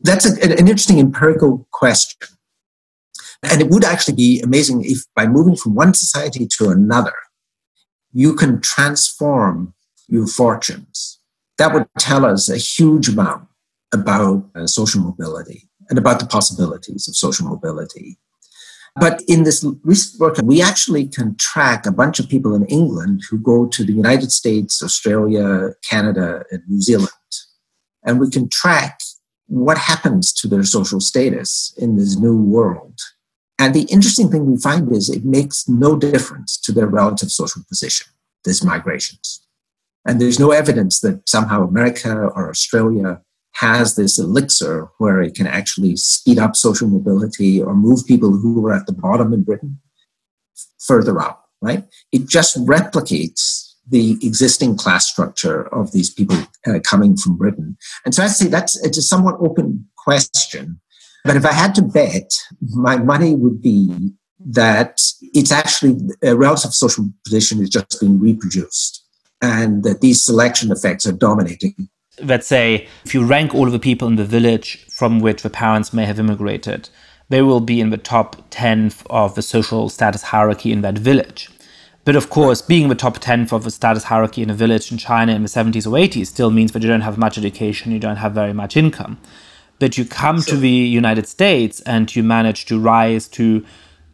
[0.00, 2.28] that's a, an interesting empirical question.
[3.42, 7.14] And it would actually be amazing if by moving from one society to another,
[8.12, 9.74] you can transform
[10.08, 11.20] your fortunes.
[11.58, 13.48] That would tell us a huge amount
[13.92, 18.18] about uh, social mobility and about the possibilities of social mobility.
[18.96, 23.22] But in this recent work, we actually can track a bunch of people in England
[23.30, 27.10] who go to the United States, Australia, Canada, and New Zealand.
[28.04, 28.98] And we can track
[29.46, 32.98] what happens to their social status in this new world.
[33.58, 37.62] And the interesting thing we find is it makes no difference to their relative social
[37.68, 38.06] position,
[38.44, 39.40] these migrations.
[40.06, 43.20] And there's no evidence that somehow America or Australia
[43.54, 48.60] has this elixir where it can actually speed up social mobility or move people who
[48.60, 49.80] were at the bottom in Britain
[50.78, 51.84] further up, right?
[52.12, 57.76] It just replicates the existing class structure of these people uh, coming from Britain.
[58.04, 60.80] And so I say that's it's a somewhat open question.
[61.24, 64.12] But if I had to bet, my money would be
[64.46, 69.04] that it's actually a relative social position is just being reproduced
[69.42, 71.88] and that these selection effects are dominating
[72.22, 75.50] let's say if you rank all of the people in the village from which the
[75.50, 76.88] parents may have immigrated,
[77.28, 81.50] they will be in the top 10 of the social status hierarchy in that village.
[82.04, 84.98] But of course, being the top 10th of the status hierarchy in a village in
[84.98, 87.98] China in the 70s or 80s still means that you don't have much education, you
[87.98, 89.20] don't have very much income.
[89.78, 93.64] But you come to the United States and you manage to rise to,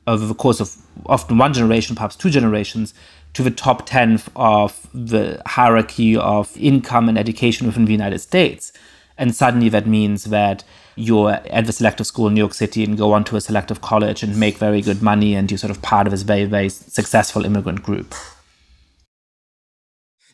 [0.07, 2.93] over the course of often one generation, perhaps two generations,
[3.33, 8.73] to the top 10 of the hierarchy of income and education within the United States.
[9.17, 10.65] And suddenly that means that
[10.97, 13.81] you're at the selective school in New York City and go on to a selective
[13.81, 16.69] college and make very good money and you're sort of part of this very, very
[16.69, 18.15] successful immigrant group.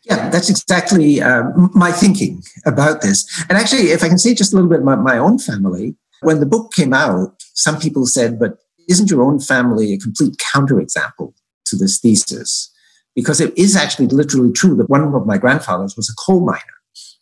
[0.05, 3.27] Yeah, that's exactly um, my thinking about this.
[3.49, 6.41] And actually, if I can say just a little bit about my own family, when
[6.41, 8.59] the book came out, some people said, but
[8.89, 11.35] isn't your own family a complete counterexample
[11.67, 12.71] to this thesis?
[13.15, 16.61] because it is actually literally true that one of my grandfathers was a coal miner.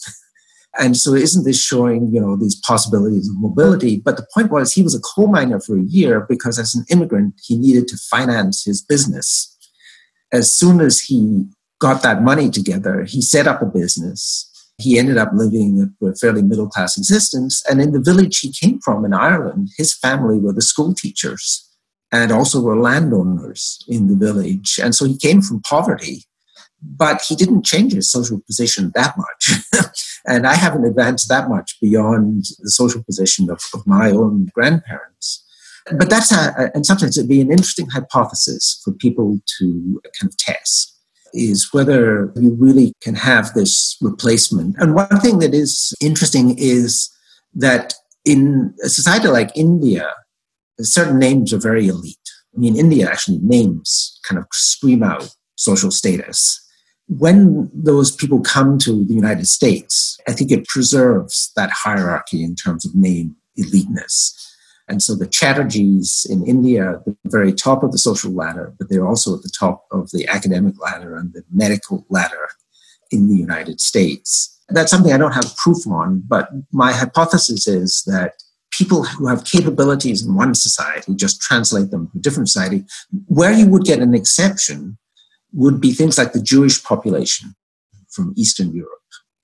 [0.78, 4.00] and so isn't this showing, you know, these possibilities of mobility?
[4.04, 6.84] But the point was he was a coal miner for a year because as an
[6.90, 9.54] immigrant, he needed to finance his business.
[10.32, 11.46] As soon as he
[11.78, 14.44] got that money together, he set up a business.
[14.78, 17.62] He ended up living a fairly middle class existence.
[17.68, 21.64] And in the village he came from in Ireland, his family were the school teachers
[22.12, 24.78] and also were landowners in the village.
[24.82, 26.24] And so he came from poverty,
[26.80, 29.90] but he didn't change his social position that much.
[30.26, 35.44] and I haven't advanced that much beyond the social position of, of my own grandparents.
[35.90, 40.36] But that's, a, and sometimes it'd be an interesting hypothesis for people to kind of
[40.36, 40.97] test
[41.32, 44.76] is whether you really can have this replacement.
[44.78, 47.10] And one thing that is interesting is
[47.54, 50.10] that in a society like India,
[50.80, 52.16] certain names are very elite.
[52.54, 56.60] I mean, India actually names kind of scream out social status.
[57.08, 62.54] When those people come to the United States, I think it preserves that hierarchy in
[62.54, 64.47] terms of name eliteness.
[64.88, 68.88] And so the Chatterjees in India at the very top of the social ladder, but
[68.88, 72.48] they're also at the top of the academic ladder and the medical ladder
[73.10, 74.54] in the United States.
[74.70, 78.34] That's something I don't have proof on, but my hypothesis is that
[78.70, 82.84] people who have capabilities in one society just translate them to a different society.
[83.26, 84.98] Where you would get an exception
[85.52, 87.54] would be things like the Jewish population
[88.10, 88.92] from Eastern Europe.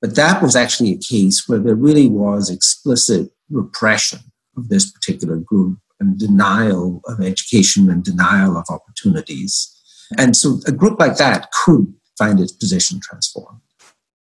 [0.01, 4.21] But that was actually a case where there really was explicit repression
[4.57, 9.71] of this particular group and denial of education and denial of opportunities.
[10.19, 13.61] And so a group like that could find its position transformed.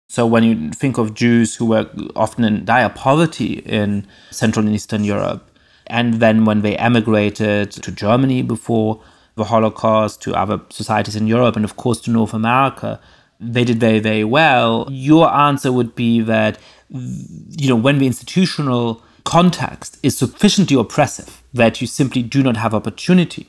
[0.09, 4.75] So when you think of Jews who were often in dire poverty in Central and
[4.75, 5.51] Eastern Europe,
[5.89, 9.03] and then when they emigrated to Germany before
[9.35, 12.99] the Holocaust, to other societies in Europe, and of course to North America,
[13.39, 14.89] they did very, very well.
[14.91, 16.59] Your answer would be that,
[16.89, 22.73] you know, when the institutional context is sufficiently oppressive that you simply do not have
[22.73, 23.49] opportunity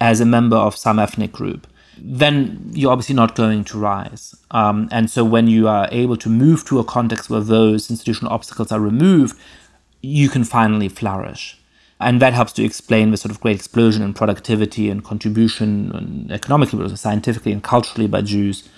[0.00, 1.66] as a member of some ethnic group,
[1.98, 4.34] then you're obviously not going to rise.
[4.50, 8.32] Um, and so when you are able to move to a context where those institutional
[8.32, 9.38] obstacles are removed,
[10.00, 11.58] you can finally flourish.
[12.00, 16.32] And that helps to explain the sort of great explosion in productivity and contribution and
[16.32, 18.68] economically, but also scientifically and culturally by Jews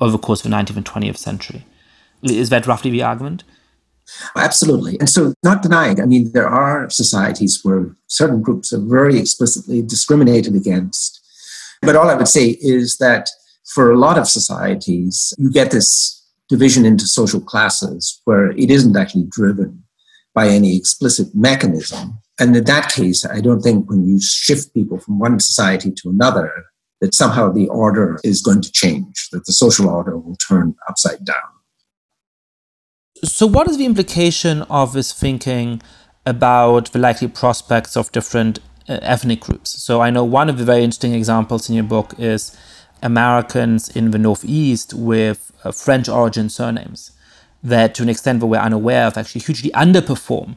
[0.00, 1.64] over the course of the 19th and 20th century.
[2.22, 3.44] Is that roughly the argument?
[4.36, 4.98] Absolutely.
[5.00, 9.82] And so, not denying, I mean, there are societies where certain groups are very explicitly
[9.82, 11.20] discriminated against.
[11.82, 13.28] But all I would say is that
[13.74, 18.96] for a lot of societies, you get this division into social classes where it isn't
[18.96, 19.82] actually driven
[20.34, 22.18] by any explicit mechanism.
[22.38, 26.10] And in that case, I don't think when you shift people from one society to
[26.10, 26.52] another,
[27.00, 31.24] that somehow the order is going to change, that the social order will turn upside
[31.24, 31.55] down.
[33.26, 35.82] So, what is the implication of this thinking
[36.24, 39.82] about the likely prospects of different uh, ethnic groups?
[39.82, 42.56] So, I know one of the very interesting examples in your book is
[43.02, 47.10] Americans in the Northeast with uh, French origin surnames
[47.64, 50.54] that, to an extent that we're unaware of, actually hugely underperform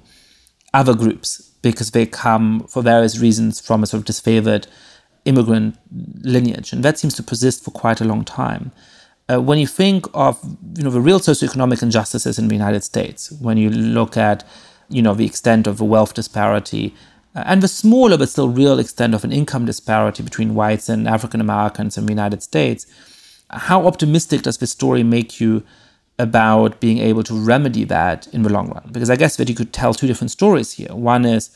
[0.72, 4.68] other groups because they come for various reasons from a sort of disfavored
[5.26, 5.76] immigrant
[6.22, 6.72] lineage.
[6.72, 8.72] And that seems to persist for quite a long time
[9.30, 10.40] uh, when you think of
[10.76, 14.44] you know the real socioeconomic injustices in the United States, when you look at
[14.90, 16.96] you know the extent of the wealth disparity
[17.36, 21.08] uh, and the smaller but still real extent of an income disparity between whites and
[21.08, 22.88] African Americans in the United States,
[23.52, 25.64] how optimistic does this story make you
[26.18, 28.90] about being able to remedy that in the long run?
[28.92, 30.94] Because I guess that you could tell two different stories here.
[30.94, 31.50] One is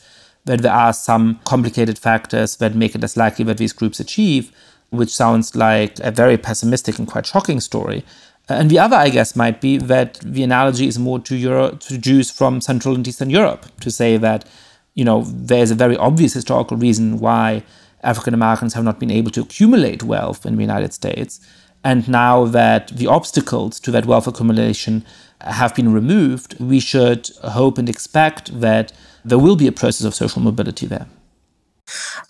[0.44, 4.52] that there are some complicated factors that make it less likely that these groups achieve
[4.96, 8.04] which sounds like a very pessimistic and quite shocking story.
[8.48, 11.76] Uh, and the other, I guess, might be that the analogy is more to, Euro-
[11.76, 14.48] to Jews from Central and Eastern Europe to say that,
[14.94, 17.62] you know, there's a very obvious historical reason why
[18.02, 21.40] African Americans have not been able to accumulate wealth in the United States.
[21.82, 25.04] And now that the obstacles to that wealth accumulation
[25.40, 28.92] have been removed, we should hope and expect that
[29.24, 31.06] there will be a process of social mobility there.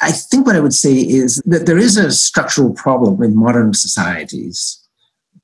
[0.01, 3.75] I think what I would say is that there is a structural problem in modern
[3.75, 4.81] societies,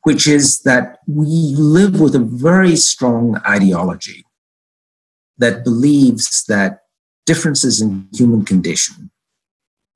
[0.03, 4.25] which is that we live with a very strong ideology
[5.39, 6.83] that believes that
[7.27, 9.11] differences in human condition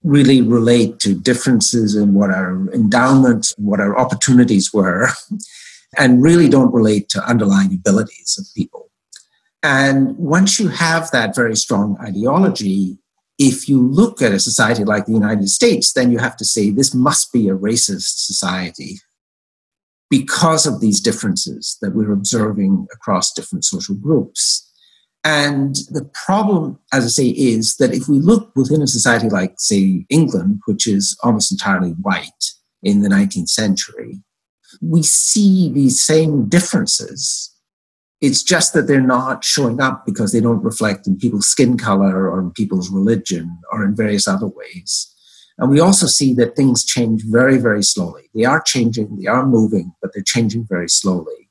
[0.04, 5.08] really relate to differences in what our endowments, what our opportunities were,
[5.98, 8.90] and really don't relate to underlying abilities of people.
[9.62, 12.98] And once you have that very strong ideology,
[13.38, 16.70] if you look at a society like the United States, then you have to say
[16.70, 19.00] this must be a racist society
[20.10, 24.70] because of these differences that we're observing across different social groups.
[25.24, 29.54] And the problem, as I say, is that if we look within a society like,
[29.58, 34.22] say, England, which is almost entirely white in the 19th century,
[34.82, 37.53] we see these same differences
[38.24, 42.30] it's just that they're not showing up because they don't reflect in people's skin color
[42.30, 45.10] or in people's religion or in various other ways.
[45.58, 48.30] And we also see that things change very, very slowly.
[48.34, 51.48] They are changing, they are moving, but they're changing very slowly.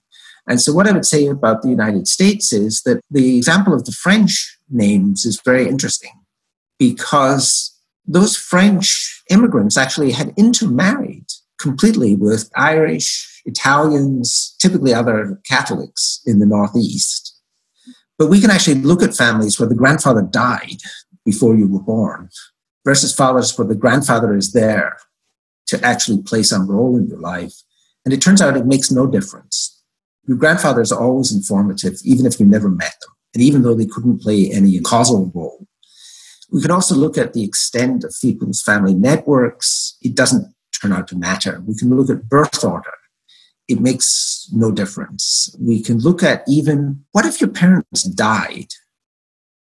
[0.47, 3.85] And so, what I would say about the United States is that the example of
[3.85, 6.11] the French names is very interesting
[6.77, 7.73] because
[8.05, 16.45] those French immigrants actually had intermarried completely with Irish, Italians, typically other Catholics in the
[16.45, 17.37] Northeast.
[18.17, 20.77] But we can actually look at families where the grandfather died
[21.25, 22.29] before you were born
[22.85, 24.97] versus fathers where the grandfather is there
[25.67, 27.53] to actually play some role in your life.
[28.05, 29.81] And it turns out it makes no difference.
[30.27, 33.85] Your grandfather is always informative, even if you never met them, and even though they
[33.85, 35.67] couldn't play any causal role.
[36.51, 39.97] We can also look at the extent of people's family networks.
[40.01, 41.61] It doesn't turn out to matter.
[41.65, 42.93] We can look at birth order.
[43.67, 45.55] It makes no difference.
[45.59, 48.67] We can look at even what if your parents died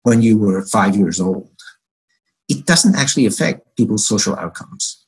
[0.03, 1.51] when you were five years old?
[2.49, 5.07] It doesn't actually affect people's social outcomes.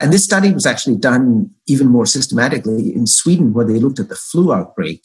[0.00, 4.08] And this study was actually done even more systematically in Sweden, where they looked at
[4.08, 5.04] the flu outbreak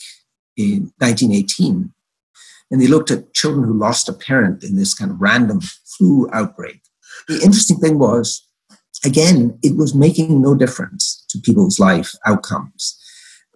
[0.58, 1.94] in 1918
[2.72, 5.62] and they looked at children who lost a parent in this kind of random
[5.98, 6.82] flu outbreak.
[7.28, 8.48] The interesting thing was,
[9.04, 12.99] again, it was making no difference to people's life outcomes.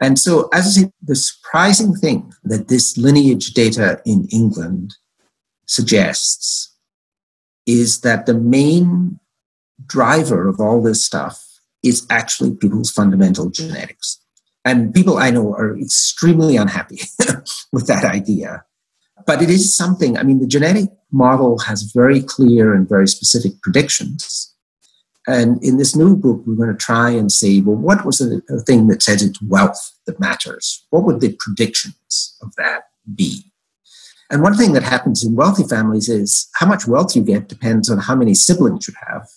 [0.04, 4.96] And so, as I say, the surprising thing that this lineage data in England
[5.66, 6.76] suggests
[7.66, 9.20] is that the main
[9.86, 11.42] driver of all this stuff
[11.82, 14.20] is actually people's fundamental genetics.
[14.66, 17.02] And people I know are extremely unhappy
[17.72, 18.64] with that idea
[19.26, 23.62] but it is something, I mean, the genetic model has very clear and very specific
[23.62, 24.53] predictions.
[25.28, 28.42] And in this new book, we're going to try and say, well, what was the
[28.66, 30.86] thing that said it's wealth that matters?
[30.90, 32.84] What would the predictions of that
[33.16, 33.46] be?
[34.30, 37.90] And one thing that happens in wealthy families is how much wealth you get depends
[37.90, 39.28] on how many siblings you have.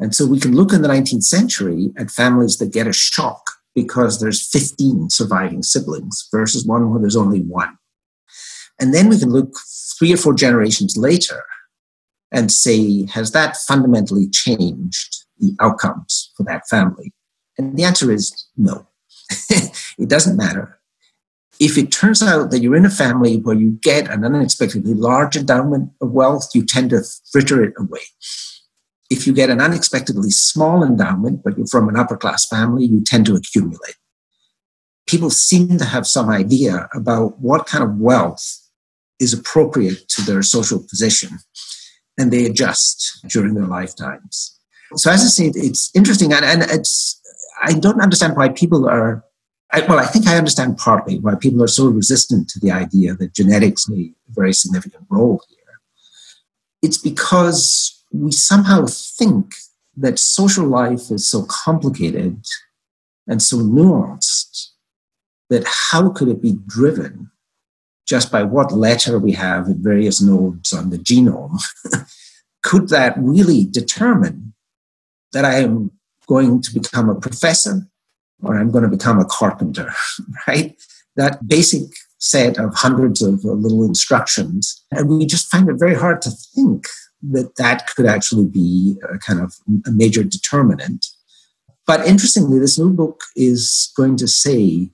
[0.00, 3.42] And so we can look in the 19th century at families that get a shock
[3.74, 7.76] because there's 15 surviving siblings versus one where there's only one.
[8.80, 9.54] And then we can look
[9.98, 11.44] three or four generations later
[12.32, 17.12] and say, has that fundamentally changed the outcomes for that family?
[17.56, 18.86] And the answer is no.
[19.50, 20.78] it doesn't matter.
[21.60, 25.36] If it turns out that you're in a family where you get an unexpectedly large
[25.36, 28.02] endowment of wealth, you tend to fritter it away.
[29.10, 33.02] If you get an unexpectedly small endowment, but you're from an upper class family, you
[33.02, 33.96] tend to accumulate.
[35.06, 38.68] People seem to have some idea about what kind of wealth
[39.18, 41.38] is appropriate to their social position
[42.18, 44.57] and they adjust during their lifetimes.
[44.96, 47.20] So as I say, it's interesting and, and it's,
[47.62, 49.24] I don't understand why people are,
[49.72, 53.14] I, well, I think I understand partly why people are so resistant to the idea
[53.14, 55.58] that genetics play a very significant role here.
[56.82, 59.54] It's because we somehow think
[59.96, 62.40] that social life is so complicated
[63.26, 64.68] and so nuanced
[65.50, 67.30] that how could it be driven
[68.08, 71.60] just by what letter we have at various nodes on the genome,
[72.62, 74.54] could that really determine
[75.32, 75.90] that I am
[76.26, 77.86] going to become a professor
[78.42, 79.92] or I'm going to become a carpenter,
[80.46, 80.76] right?
[81.16, 84.84] That basic set of hundreds of little instructions.
[84.90, 86.86] And we just find it very hard to think
[87.30, 89.54] that that could actually be a kind of
[89.86, 91.06] a major determinant.
[91.86, 94.90] But interestingly, this new book is going to say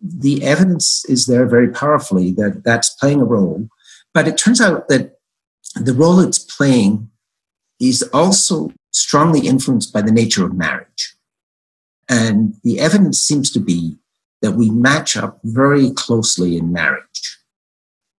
[0.00, 3.68] the evidence is there very powerfully that that's playing a role.
[4.14, 5.18] But it turns out that
[5.74, 7.10] the role it's playing
[7.80, 11.16] is also strongly influenced by the nature of marriage.
[12.08, 13.98] And the evidence seems to be
[14.40, 17.38] that we match up very closely in marriage.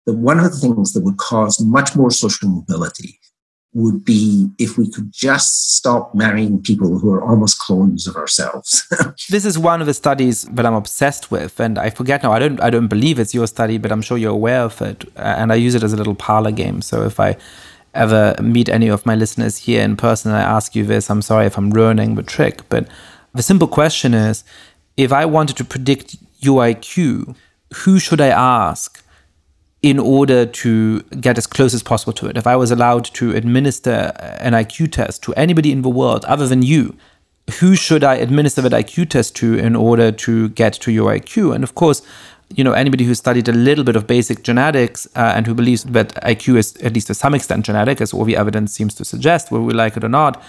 [0.06, 3.18] That one of the things that would cause much more social mobility
[3.74, 8.86] would be if we could just stop marrying people who are almost clones of ourselves.
[9.28, 12.32] this is one of the studies that I'm obsessed with, and I forget now.
[12.32, 12.60] I don't.
[12.62, 15.56] I don't believe it's your study, but I'm sure you're aware of it, and I
[15.56, 16.80] use it as a little parlor game.
[16.80, 17.36] So if I
[17.98, 21.22] ever meet any of my listeners here in person, and I ask you this, I'm
[21.22, 22.88] sorry if I'm ruining the trick, but
[23.34, 24.44] the simple question is:
[24.96, 27.36] if I wanted to predict your IQ,
[27.74, 29.04] who should I ask?
[29.80, 32.36] in order to get as close as possible to it.
[32.36, 36.48] If I was allowed to administer an IQ test to anybody in the world other
[36.48, 36.96] than you,
[37.60, 41.54] who should I administer that IQ test to in order to get to your IQ?
[41.54, 42.02] And of course,
[42.54, 45.84] you know, anybody who studied a little bit of basic genetics uh, and who believes
[45.84, 49.04] that IQ is at least to some extent genetic, as all the evidence seems to
[49.04, 50.42] suggest, whether we like it or not,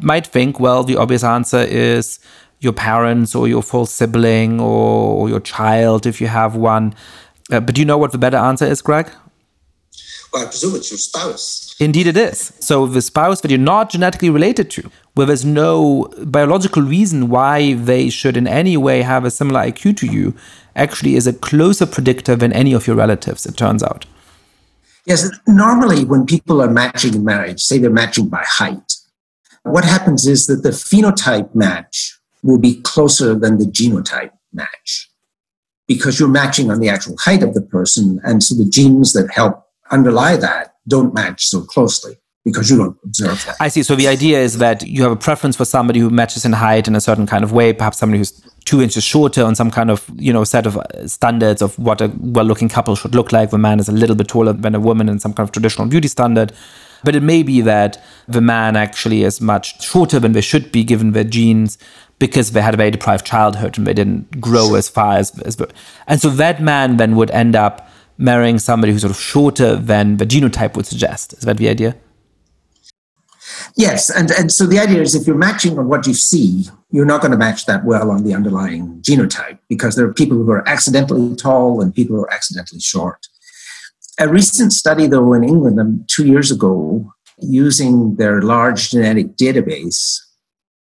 [0.00, 2.20] might think, well, the obvious answer is
[2.60, 6.94] your parents or your full sibling or, or your child if you have one.
[7.50, 9.10] Uh, but do you know what the better answer is, Greg?
[10.32, 11.67] Well, I presume it's your spouse.
[11.80, 12.52] Indeed, it is.
[12.58, 17.74] So the spouse that you're not genetically related to, where there's no biological reason why
[17.74, 20.34] they should in any way have a similar IQ to you,
[20.74, 24.06] actually is a closer predictor than any of your relatives, it turns out.
[25.06, 28.94] Yes, normally when people are matching in marriage, say they're matching by height,
[29.62, 35.10] what happens is that the phenotype match will be closer than the genotype match
[35.86, 38.20] because you're matching on the actual height of the person.
[38.24, 42.96] And so the genes that help underlie that don't match so closely because you don't
[43.04, 43.56] observe that.
[43.60, 43.82] I see.
[43.82, 46.88] So the idea is that you have a preference for somebody who matches in height
[46.88, 48.32] in a certain kind of way, perhaps somebody who's
[48.64, 52.00] two inches shorter on some kind of, you know, set of uh, standards of what
[52.00, 53.50] a well looking couple should look like.
[53.50, 55.86] The man is a little bit taller than a woman in some kind of traditional
[55.88, 56.52] beauty standard.
[57.04, 60.82] But it may be that the man actually is much shorter than they should be
[60.82, 61.78] given their genes
[62.18, 65.56] because they had a very deprived childhood and they didn't grow as far as, as
[66.08, 70.16] and so that man then would end up marrying somebody who's sort of shorter than
[70.16, 71.32] the genotype would suggest.
[71.34, 71.96] Is that the idea?
[73.76, 77.06] Yes, and, and so the idea is if you're matching on what you see, you're
[77.06, 80.50] not going to match that well on the underlying genotype because there are people who
[80.50, 83.26] are accidentally tall and people who are accidentally short.
[84.18, 90.18] A recent study, though, in England um, two years ago, using their large genetic database,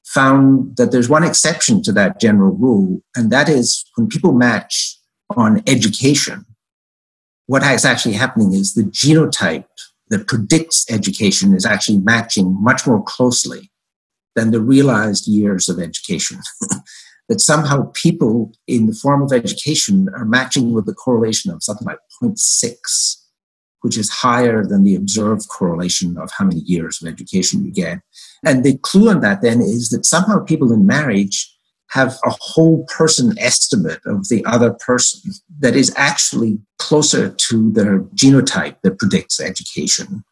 [0.05, 4.97] found that there's one exception to that general rule, and that is when people match
[5.35, 6.46] on education,
[7.47, 9.65] what is actually happening is the genotype
[10.09, 13.71] that predicts education is actually matching much more closely
[14.35, 16.39] than the realized years of education.
[17.29, 21.85] that somehow people in the form of education are matching with the correlation of something
[21.85, 22.77] like 0.6,
[23.81, 27.99] which is higher than the observed correlation of how many years of education you get.
[28.45, 31.53] And the clue on that then is that somehow people in marriage
[31.91, 37.99] have a whole person estimate of the other person that is actually closer to their
[38.15, 40.23] genotype that predicts education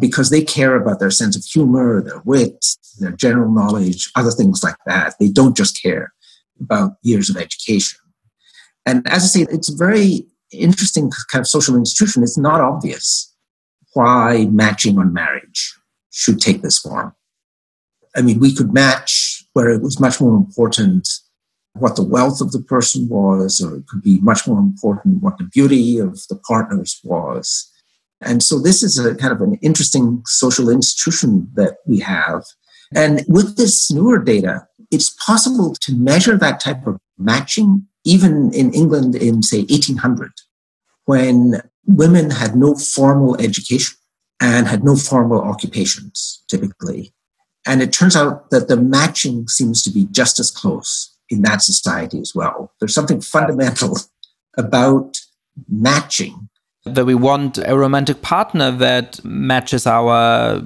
[0.00, 2.64] because they care about their sense of humor, their wit,
[2.98, 5.14] their general knowledge, other things like that.
[5.20, 6.12] They don't just care
[6.60, 7.98] about years of education.
[8.86, 12.22] And as I say, it's a very interesting kind of social institution.
[12.22, 13.34] It's not obvious
[13.94, 15.74] why matching on marriage
[16.10, 17.14] should take this form.
[18.16, 21.08] I mean, we could match where it was much more important
[21.74, 25.38] what the wealth of the person was, or it could be much more important what
[25.38, 27.70] the beauty of the partners was.
[28.20, 32.44] And so this is a kind of an interesting social institution that we have.
[32.94, 38.72] And with this newer data, it's possible to measure that type of matching even in
[38.74, 40.30] England in, say, 1800,
[41.04, 43.96] when women had no formal education
[44.40, 47.12] and had no formal occupations, typically.
[47.66, 51.62] And it turns out that the matching seems to be just as close in that
[51.62, 52.72] society as well.
[52.80, 53.96] There's something fundamental
[54.58, 55.18] about
[55.68, 56.48] matching.
[56.84, 60.60] That we want a romantic partner that matches our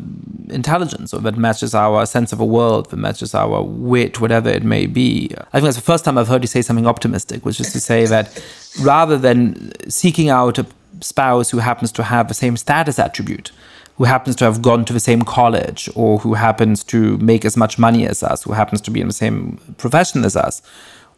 [0.49, 4.65] intelligence or that matches our sense of a world, that matches our wit, whatever it
[4.65, 5.31] may be.
[5.39, 7.81] I think that's the first time I've heard you say something optimistic, which is to
[7.81, 8.43] say that
[8.81, 10.67] rather than seeking out a
[11.01, 13.53] spouse who happens to have the same status attribute,
[13.97, 17.57] who happens to have gone to the same college or who happens to make as
[17.57, 20.63] much money as us, who happens to be in the same profession as us.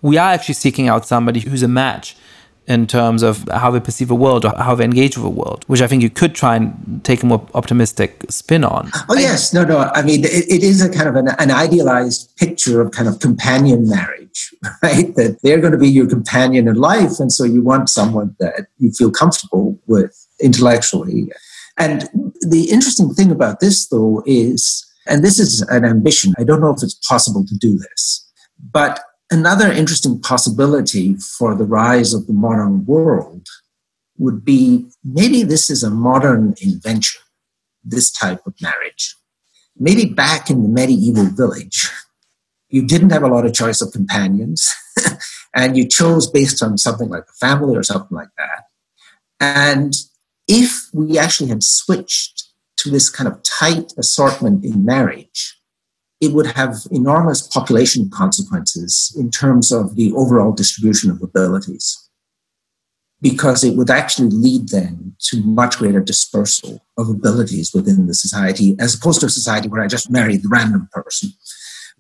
[0.01, 2.17] We are actually seeking out somebody who's a match
[2.69, 5.65] in terms of how they perceive the world or how they engage with the world,
[5.69, 8.91] which I think you could try and take a more optimistic spin on.
[9.09, 9.55] Oh, yes.
[9.55, 9.91] No, no.
[9.95, 13.21] I mean, it, it is a kind of an, an idealized picture of kind of
[13.21, 15.15] companion marriage, right?
[15.17, 17.19] That they're going to be your companion in life.
[17.19, 21.33] And so you want someone that you feel comfortable with intellectually
[21.79, 22.09] and
[22.41, 26.71] the interesting thing about this, though, is, and this is an ambition, I don't know
[26.71, 28.31] if it's possible to do this,
[28.73, 29.01] but
[29.31, 33.47] another interesting possibility for the rise of the modern world
[34.19, 37.23] would be maybe this is a modern invention,
[37.85, 39.15] this type of marriage.
[39.77, 41.89] Maybe back in the medieval village,
[42.69, 44.69] you didn't have a lot of choice of companions,
[45.55, 48.65] and you chose based on something like a family or something like that.
[49.41, 49.95] And
[50.49, 52.45] if we actually had switched
[52.79, 55.59] to this kind of tight assortment in marriage,
[56.21, 62.09] it would have enormous population consequences in terms of the overall distribution of abilities.
[63.21, 68.77] Because it would actually lead then to much greater dispersal of abilities within the society,
[68.79, 71.31] as opposed to a society where I just marry the random person.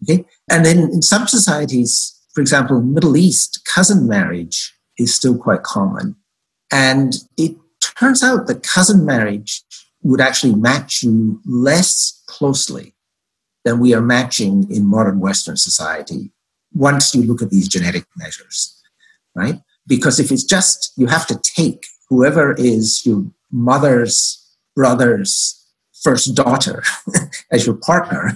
[0.03, 0.24] Okay?
[0.49, 6.14] And then in some societies, for example, Middle East, cousin marriage is still quite common.
[6.70, 7.57] And it
[7.99, 9.62] turns out that cousin marriage
[10.03, 12.94] would actually match you less closely
[13.64, 16.30] than we are matching in modern Western society
[16.72, 18.80] once you look at these genetic measures,
[19.34, 19.61] right?
[19.86, 24.44] Because if it's just, you have to take whoever is your mother's
[24.76, 25.55] brother's
[26.03, 26.82] first daughter
[27.53, 28.32] as your partner,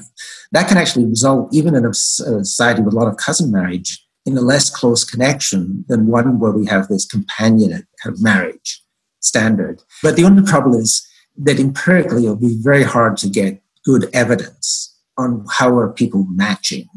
[0.51, 4.37] that can actually result, even in a society with a lot of cousin marriage, in
[4.37, 7.87] a less close connection than one where we have this companionate
[8.19, 8.82] marriage
[9.23, 9.83] standard.
[10.03, 11.07] But the only trouble is
[11.39, 16.89] that empirically it'll be very hard to get good evidence on how are people matching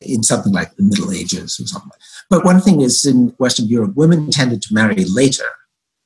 [0.00, 1.90] in something like the Middle Ages or something.
[2.28, 5.44] But one thing is in Western Europe, women tended to marry later.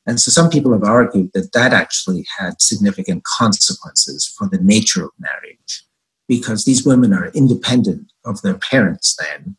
[0.07, 5.05] And so some people have argued that that actually had significant consequences for the nature
[5.05, 5.85] of marriage
[6.29, 9.57] because these women are independent of their parents then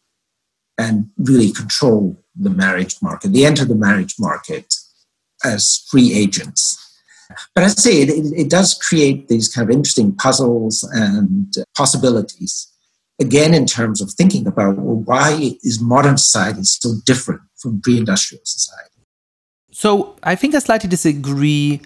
[0.78, 3.32] and really control the marriage market.
[3.32, 4.76] They enter the marriage market
[5.44, 6.82] as free agents.
[7.54, 11.64] But I say it, it, it does create these kind of interesting puzzles and uh,
[11.76, 12.72] possibilities.
[13.20, 18.42] Again, in terms of thinking about well, why is modern society so different from pre-industrial
[18.46, 18.92] society?
[19.72, 21.82] So I think I slightly disagree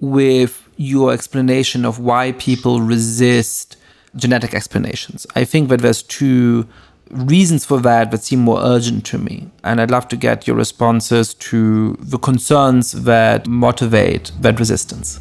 [0.00, 3.76] with your explanation of why people resist
[4.16, 5.26] genetic explanations.
[5.34, 6.68] I think that there's two
[7.10, 9.50] reasons for that that seem more urgent to me.
[9.62, 15.20] And I'd love to get your responses to the concerns that motivate that resistance.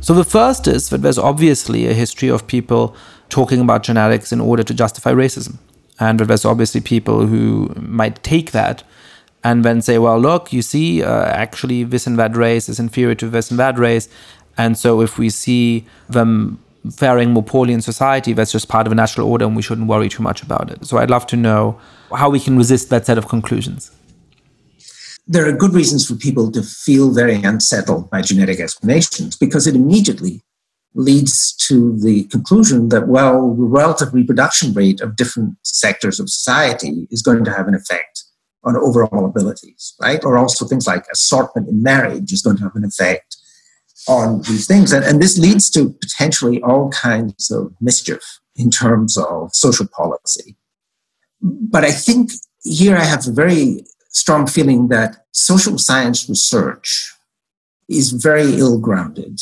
[0.00, 2.96] So the first is that there's obviously a history of people
[3.28, 5.58] talking about genetics in order to justify racism.
[6.00, 8.82] And that there's obviously people who might take that
[9.44, 13.14] and then say, well, look, you see, uh, actually, this and that race is inferior
[13.16, 14.08] to this and that race.
[14.58, 16.58] And so if we see them
[16.90, 19.86] faring more poorly in society, that's just part of a natural order and we shouldn't
[19.86, 20.84] worry too much about it.
[20.84, 21.78] So I'd love to know
[22.14, 23.90] how we can resist that set of conclusions.
[25.26, 29.76] There are good reasons for people to feel very unsettled by genetic explanations because it
[29.76, 30.42] immediately
[30.94, 37.06] leads to the conclusion that, well, the relative reproduction rate of different sectors of society
[37.10, 38.24] is going to have an effect
[38.64, 40.22] on overall abilities, right?
[40.24, 43.36] Or also things like assortment in marriage is going to have an effect
[44.08, 44.92] on these things.
[44.92, 48.22] And, and this leads to potentially all kinds of mischief
[48.56, 50.56] in terms of social policy.
[51.40, 52.30] But I think
[52.62, 57.12] here I have a very strong feeling that social science research
[57.88, 59.40] is very ill grounded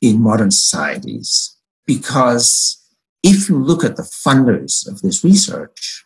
[0.00, 1.56] in modern societies
[1.86, 2.76] because
[3.22, 6.04] if you look at the funders of this research,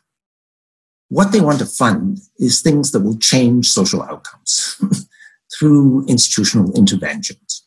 [1.08, 4.80] what they want to fund is things that will change social outcomes
[5.58, 7.66] through institutional interventions.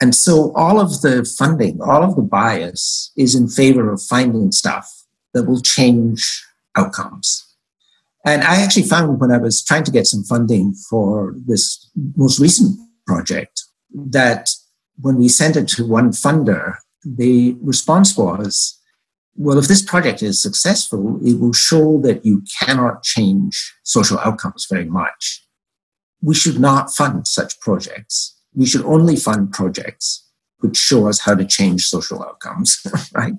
[0.00, 4.50] And so all of the funding, all of the bias is in favor of finding
[4.50, 4.88] stuff
[5.34, 6.42] that will change
[6.76, 7.46] outcomes.
[8.24, 12.38] And I actually found when I was trying to get some funding for this most
[12.38, 13.62] recent project
[13.94, 14.48] that
[15.00, 18.78] when we sent it to one funder, the response was,
[19.36, 24.66] well, if this project is successful, it will show that you cannot change social outcomes
[24.68, 25.46] very much.
[26.22, 30.26] We should not fund such projects we should only fund projects
[30.60, 32.80] which show us how to change social outcomes,
[33.14, 33.34] right?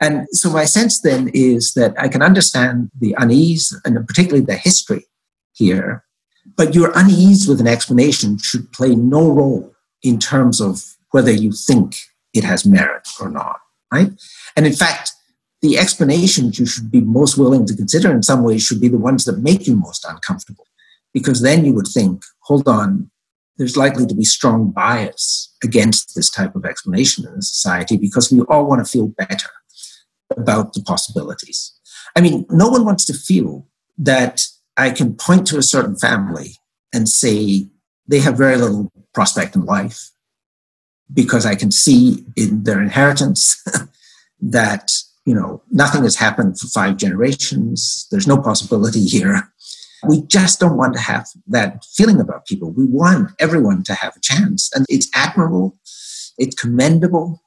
[0.00, 4.56] And so my sense then is that I can understand the unease and particularly the
[4.56, 5.06] history
[5.54, 6.04] here,
[6.56, 11.52] but your unease with an explanation should play no role in terms of whether you
[11.52, 11.96] think
[12.32, 13.58] it has merit or not,
[13.92, 14.10] right?
[14.56, 15.12] And in fact,
[15.60, 18.98] the explanations you should be most willing to consider in some ways should be the
[18.98, 20.66] ones that make you most uncomfortable.
[21.12, 23.10] Because then you would think, hold on,
[23.58, 28.40] there's likely to be strong bias against this type of explanation in society because we
[28.42, 29.50] all want to feel better
[30.36, 31.74] about the possibilities.
[32.14, 33.66] I mean, no one wants to feel
[33.98, 34.46] that
[34.76, 36.56] I can point to a certain family
[36.92, 37.66] and say
[38.06, 40.10] they have very little prospect in life
[41.12, 43.62] because I can see in their inheritance
[44.40, 44.92] that
[45.24, 48.06] you know nothing has happened for five generations.
[48.10, 49.52] There's no possibility here
[50.06, 52.70] we just don't want to have that feeling about people.
[52.70, 54.70] We want everyone to have a chance.
[54.74, 55.78] And it's admirable,
[56.36, 57.42] it's commendable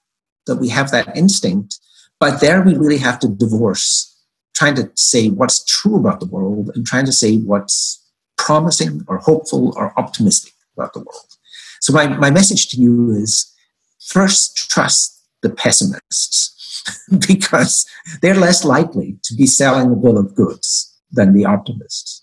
[0.47, 1.79] that we have that instinct.
[2.19, 4.07] But there we really have to divorce
[4.53, 7.97] trying to say what's true about the world and trying to say what's
[8.37, 11.37] promising or hopeful or optimistic about the world.
[11.79, 13.51] So my, my message to you is
[13.99, 16.83] first trust the pessimists
[17.27, 17.87] because
[18.21, 22.20] they're less likely to be selling a bill of goods than the optimists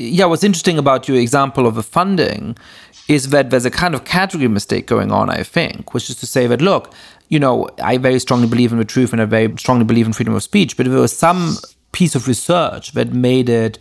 [0.00, 2.56] yeah, what's interesting about your example of the funding
[3.06, 6.26] is that there's a kind of category mistake going on, I think, which is to
[6.26, 6.94] say that, look,
[7.28, 10.14] you know, I very strongly believe in the truth and I very strongly believe in
[10.14, 11.56] freedom of speech, but if there was some
[11.92, 13.78] piece of research that made it,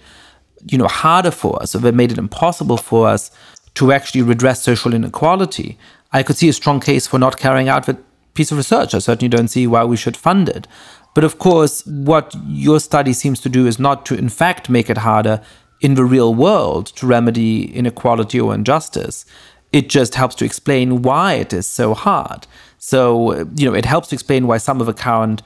[0.65, 3.31] you know, harder for us or that made it impossible for us
[3.75, 5.77] to actually redress social inequality,
[6.11, 7.97] I could see a strong case for not carrying out that
[8.33, 8.93] piece of research.
[8.93, 10.67] I certainly don't see why we should fund it.
[11.15, 14.89] But of course, what your study seems to do is not to, in fact, make
[14.89, 15.41] it harder
[15.81, 19.25] in the real world to remedy inequality or injustice.
[19.71, 22.47] It just helps to explain why it is so hard.
[22.77, 25.41] So, you know, it helps to explain why some of the current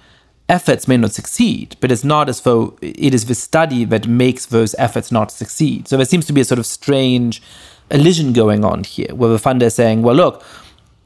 [0.49, 4.45] efforts may not succeed, but it's not as though it is the study that makes
[4.45, 5.88] those efforts not succeed.
[5.88, 7.41] So there seems to be a sort of strange
[7.91, 10.43] elision going on here, where the funder is saying, well, look,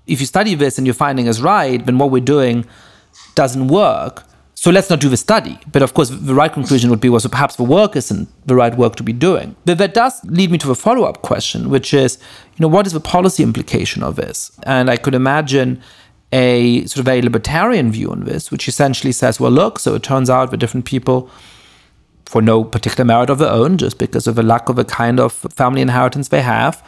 [0.05, 2.65] if you study this and your finding is right, then what we're doing
[3.35, 4.23] doesn't work.
[4.59, 5.59] So let's not do the study.
[5.71, 8.55] But of course, the right conclusion would be, well, so perhaps the work isn't the
[8.55, 9.55] right work to be doing.
[9.65, 12.17] But that does lead me to a follow up question, which is,
[12.55, 14.51] you know, what is the policy implication of this?
[14.63, 15.79] And I could imagine
[16.31, 20.01] a sort of very libertarian view on this, which essentially says, well, look, so it
[20.01, 21.29] turns out that different people,
[22.25, 25.19] for no particular merit of their own, just because of the lack of a kind
[25.19, 26.83] of family inheritance they have,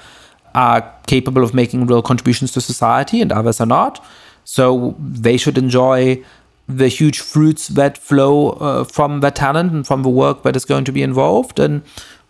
[0.56, 4.04] are capable of making real contributions to society and others are not.
[4.44, 6.26] So they should enjoy
[6.70, 10.66] the huge fruits that flow uh, from that talent and from the work that is
[10.66, 11.82] going to be involved, and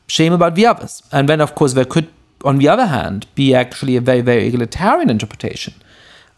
[0.08, 1.04] shame about the others.
[1.12, 2.08] And then, of course, there could,
[2.46, 5.74] on the other hand, be actually a very, very egalitarian interpretation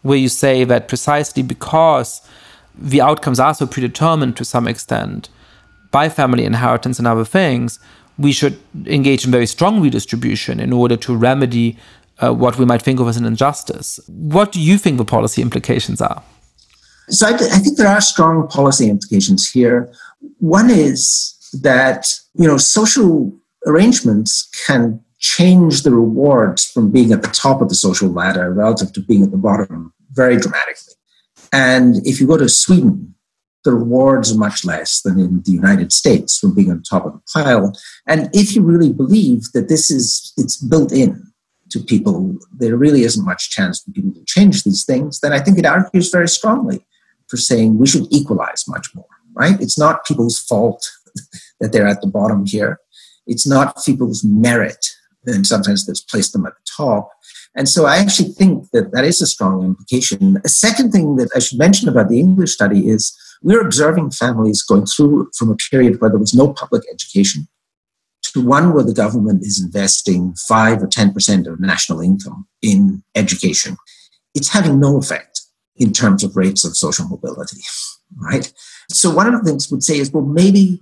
[0.02, 2.20] where you say that precisely because
[2.76, 5.28] the outcomes are so predetermined to some extent
[5.92, 7.78] by family inheritance and other things,
[8.18, 11.78] we should engage in very strong redistribution in order to remedy
[12.18, 14.00] uh, what we might think of as an injustice.
[14.08, 16.22] What do you think the policy implications are?
[17.12, 19.92] So I, I think there are strong policy implications here.
[20.38, 23.32] One is that you know social
[23.66, 28.92] arrangements can change the rewards from being at the top of the social ladder relative
[28.94, 30.94] to being at the bottom very dramatically.
[31.52, 33.14] And if you go to Sweden,
[33.64, 37.12] the rewards are much less than in the United States from being on top of
[37.12, 37.72] the pile.
[38.08, 41.22] And if you really believe that this is it's built in
[41.70, 45.40] to people, there really isn't much chance for people to change these things, then I
[45.40, 46.84] think it argues very strongly
[47.32, 49.58] for saying we should equalize much more, right?
[49.58, 50.86] It's not people's fault
[51.60, 52.78] that they're at the bottom here.
[53.26, 54.86] It's not people's merit,
[55.24, 57.08] and sometimes that's placed them at the top.
[57.54, 60.42] And so I actually think that that is a strong implication.
[60.44, 64.60] A second thing that I should mention about the English study is we're observing families
[64.62, 67.48] going through from a period where there was no public education
[68.24, 73.78] to one where the government is investing 5 or 10% of national income in education.
[74.34, 75.32] It's having no effect
[75.76, 77.62] in terms of rates of social mobility,
[78.16, 78.52] right?
[78.90, 80.80] So one of the things would say is, well, maybe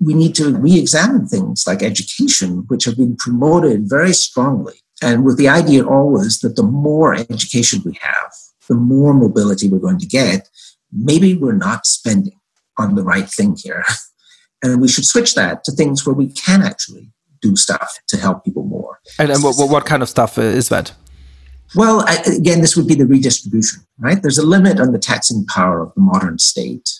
[0.00, 5.36] we need to re-examine things like education, which have been promoted very strongly and with
[5.36, 8.32] the idea always that the more education we have,
[8.68, 10.48] the more mobility we're going to get,
[10.92, 12.38] maybe we're not spending
[12.78, 13.84] on the right thing here.
[14.64, 17.10] And we should switch that to things where we can actually
[17.40, 19.00] do stuff to help people more.
[19.18, 20.92] And, and what, what kind of stuff is that?
[21.74, 24.20] Well, again, this would be the redistribution, right?
[24.20, 26.90] There's a limit on the taxing power of the modern state.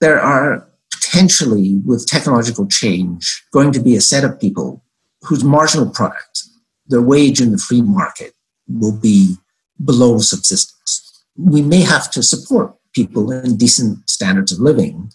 [0.00, 4.84] There are potentially, with technological change, going to be a set of people
[5.22, 6.44] whose marginal product
[6.88, 8.34] their wage in the free market
[8.68, 9.36] will be
[9.84, 11.24] below subsistence.
[11.36, 15.10] We may have to support people in decent standards of living.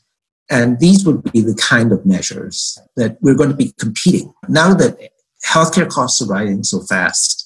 [0.50, 4.34] And these would be the kind of measures that we're going to be competing.
[4.50, 5.00] Now that
[5.46, 7.41] healthcare costs are rising so fast,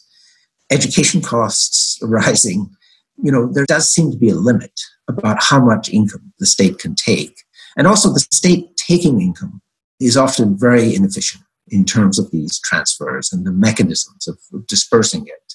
[0.72, 2.70] education costs rising,
[3.22, 6.80] you know, there does seem to be a limit about how much income the state
[6.80, 7.38] can take.
[7.78, 9.62] And also the state taking income
[10.00, 15.54] is often very inefficient in terms of these transfers and the mechanisms of dispersing it.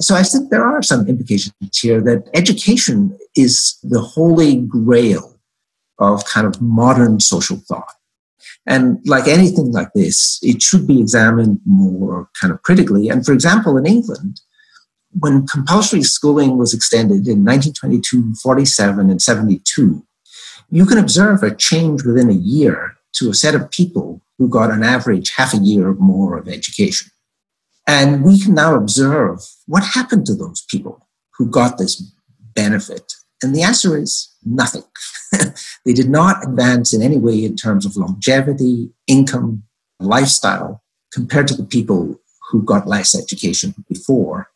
[0.00, 5.38] So I think there are some implications here that education is the holy grail
[5.98, 7.94] of kind of modern social thought.
[8.66, 13.08] And like anything like this, it should be examined more kind of critically.
[13.08, 14.40] And for example, in England,
[15.18, 20.04] when compulsory schooling was extended in 1922, 47, and 72,
[20.70, 24.70] you can observe a change within a year to a set of people who got
[24.70, 27.10] on average half a year more of education.
[27.86, 31.06] And we can now observe what happened to those people
[31.36, 32.02] who got this
[32.54, 33.12] benefit.
[33.42, 34.84] And the answer is nothing.
[35.84, 39.62] they did not advance in any way in terms of longevity, income,
[40.00, 40.82] lifestyle
[41.12, 42.20] compared to the people
[42.50, 44.48] who got less education before.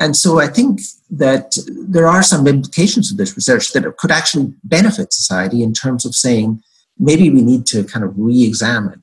[0.00, 4.52] And so I think that there are some implications of this research that could actually
[4.62, 6.62] benefit society in terms of saying
[6.98, 9.02] maybe we need to kind of re examine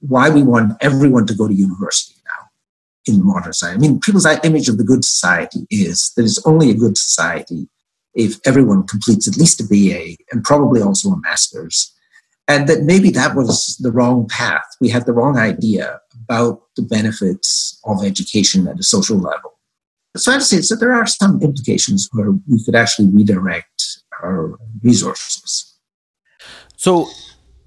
[0.00, 2.48] why we want everyone to go to university now
[3.06, 3.76] in modern society.
[3.76, 7.68] I mean, people's image of the good society is that it's only a good society
[8.18, 11.94] if everyone completes at least a BA and probably also a master's.
[12.48, 14.66] And that maybe that was the wrong path.
[14.80, 19.52] We had the wrong idea about the benefits of education at a social level.
[20.16, 25.76] So I'd say so there are some implications where we could actually redirect our resources.
[26.76, 27.06] So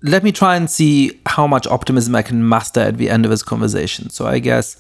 [0.04, 3.32] let me try and see how much optimism I can muster at the end of
[3.32, 4.10] this conversation.
[4.10, 4.76] So I guess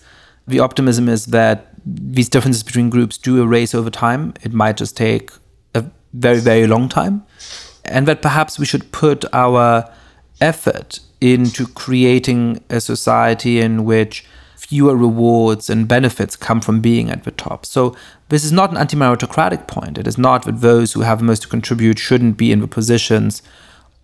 [0.47, 4.34] the optimism is that these differences between groups do erase over time.
[4.41, 5.32] It might just take
[6.14, 7.24] very, very long time.
[7.86, 9.91] And that perhaps we should put our
[10.39, 17.24] effort into creating a society in which fewer rewards and benefits come from being at
[17.24, 17.66] the top.
[17.66, 17.95] So
[18.30, 19.97] this is not an anti-meritocratic point.
[19.97, 23.41] It is not that those who have most to contribute shouldn't be in the positions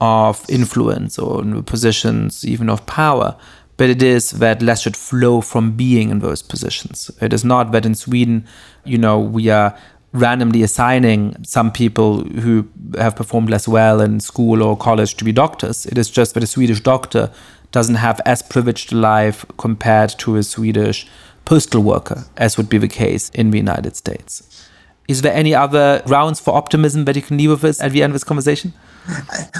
[0.01, 3.36] of influence or in the positions even of power,
[3.78, 7.10] but it is that less should flow from being in those positions.
[7.22, 8.45] It is not that in Sweden,
[8.84, 9.78] you know, we are
[10.18, 15.32] randomly assigning some people who have performed less well in school or college to be
[15.32, 15.86] doctors.
[15.86, 17.32] It is just that a Swedish doctor
[17.72, 21.07] doesn't have as privileged a life compared to a Swedish
[21.45, 24.68] postal worker, as would be the case in the United States.
[25.07, 28.03] Is there any other grounds for optimism that you can leave with us at the
[28.03, 28.74] end of this conversation?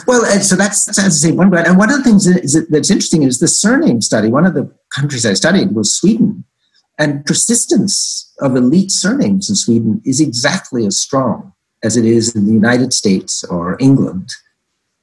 [0.05, 3.24] Well, so that's, that's say one And one of the things is that, that's interesting
[3.24, 4.28] is the surname study.
[4.28, 6.43] One of the countries I studied was Sweden,
[6.98, 12.45] and persistence of elite surnames in Sweden is exactly as strong as it is in
[12.45, 14.32] the United States or England.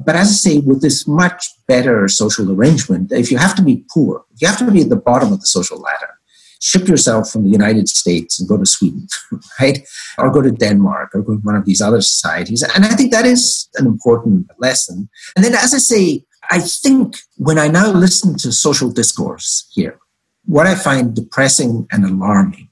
[0.05, 3.85] But as I say, with this much better social arrangement, if you have to be
[3.93, 6.19] poor, you have to be at the bottom of the social ladder,
[6.61, 9.07] ship yourself from the United States and go to Sweden,
[9.61, 9.87] right?
[10.19, 12.63] Or go to Denmark or go to one of these other societies.
[12.63, 15.09] And I think that is an important lesson.
[15.37, 19.99] And then, as I say, I think when I now listen to social discourse here,
[20.47, 22.69] what I find depressing and alarming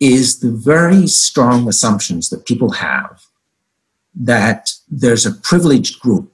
[0.00, 3.24] is the very strong assumptions that people have
[4.14, 6.32] that there's a privileged group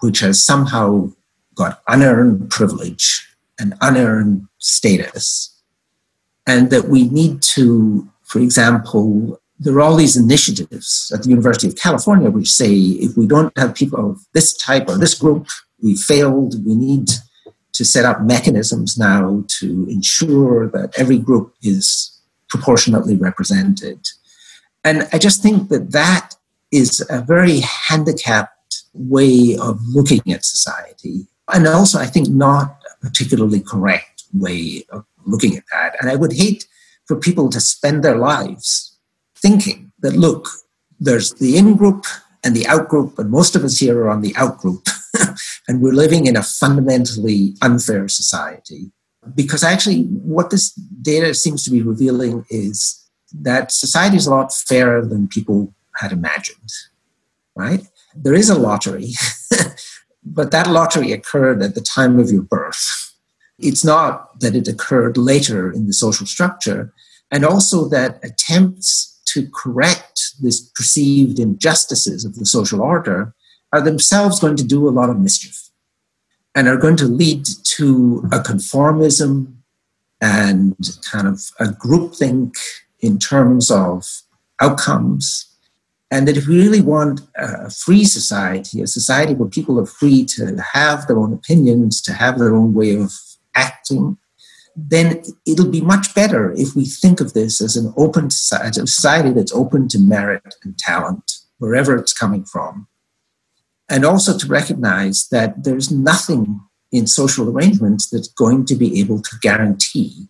[0.00, 1.10] which has somehow
[1.54, 5.54] got unearned privilege and unearned status
[6.46, 11.68] and that we need to, for example, there are all these initiatives at the University
[11.68, 15.46] of California which say if we don't have people of this type or this group,
[15.82, 16.64] we failed.
[16.66, 17.10] We need
[17.74, 22.10] to set up mechanisms now to ensure that every group is
[22.48, 24.00] proportionately represented.
[24.84, 26.36] And I just think that that
[26.70, 31.26] is a very handicapped way of looking at society.
[31.52, 35.96] And also, I think, not a particularly correct way of looking at that.
[36.00, 36.66] And I would hate
[37.06, 38.96] for people to spend their lives
[39.36, 40.48] thinking that, look,
[41.00, 42.06] there's the in group
[42.44, 44.86] and the out group, and most of us here are on the out group.
[45.68, 48.92] and we're living in a fundamentally unfair society.
[49.34, 54.52] Because actually, what this data seems to be revealing is that society is a lot
[54.52, 56.70] fairer than people had imagined,
[57.56, 57.86] right?
[58.14, 59.12] There is a lottery,
[60.24, 63.14] but that lottery occurred at the time of your birth.
[63.58, 66.92] It's not that it occurred later in the social structure,
[67.30, 73.34] and also that attempts to correct these perceived injustices of the social order
[73.74, 75.70] are themselves going to do a lot of mischief
[76.54, 79.52] and are going to lead to a conformism
[80.20, 80.76] and
[81.10, 82.54] kind of a groupthink
[83.00, 84.06] in terms of
[84.60, 85.26] outcomes.
[86.08, 90.24] And that if we really want a free society, a society where people are free
[90.36, 93.10] to have their own opinions, to have their own way of
[93.56, 94.18] acting,
[94.76, 98.86] then it'll be much better if we think of this as an open society, a
[98.86, 102.86] society that's open to merit and talent, wherever it's coming from.
[103.88, 106.60] And also to recognize that there's nothing
[106.90, 110.28] in social arrangements that's going to be able to guarantee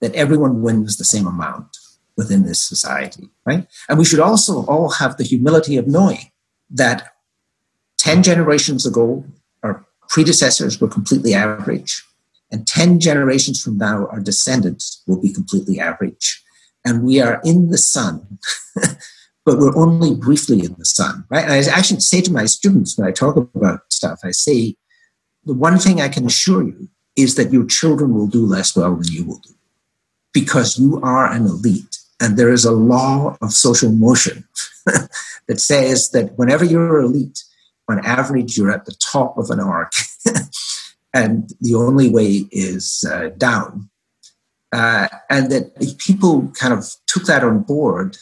[0.00, 1.76] that everyone wins the same amount
[2.16, 3.66] within this society, right?
[3.88, 6.30] And we should also all have the humility of knowing
[6.70, 7.14] that
[7.98, 9.24] 10 generations ago,
[9.62, 12.02] our predecessors were completely average
[12.50, 16.42] and 10 generations from now, our descendants will be completely average.
[16.84, 18.38] And we are in the sun,
[19.44, 21.44] but we're only briefly in the sun, right?
[21.44, 24.76] And I actually say to my students when I talk about stuff, I say,
[25.44, 28.94] the one thing I can assure you is that your children will do less well
[28.94, 29.54] than you will do
[30.32, 31.98] because you are an elite.
[32.20, 34.44] And there is a law of social motion
[35.46, 37.42] that says that whenever you're elite,
[37.88, 39.92] on average, you're at the top of an arc.
[41.14, 43.90] and the only way is uh, down.
[44.72, 48.16] Uh, and that if people kind of took that on board,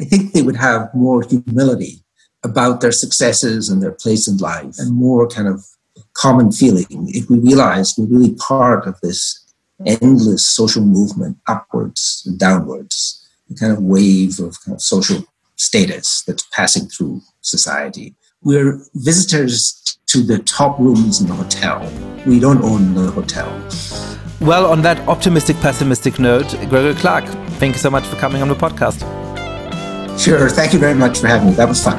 [0.00, 2.02] I think they would have more humility
[2.42, 5.64] about their successes and their place in life and more kind of
[6.14, 9.44] common feeling if we realize we're really part of this
[9.86, 15.24] endless social movement upwards and downwards, the kind of wave of kind of social
[15.56, 18.14] status that's passing through society.
[18.42, 21.92] We're visitors to the top rooms in the hotel.
[22.26, 23.48] We don't own the hotel.
[24.40, 27.26] Well, on that optimistic, pessimistic note, Gregory Clark,
[27.60, 29.19] thank you so much for coming on the podcast.
[30.20, 30.50] Sure.
[30.50, 31.54] Thank you very much for having me.
[31.54, 31.98] That was fun.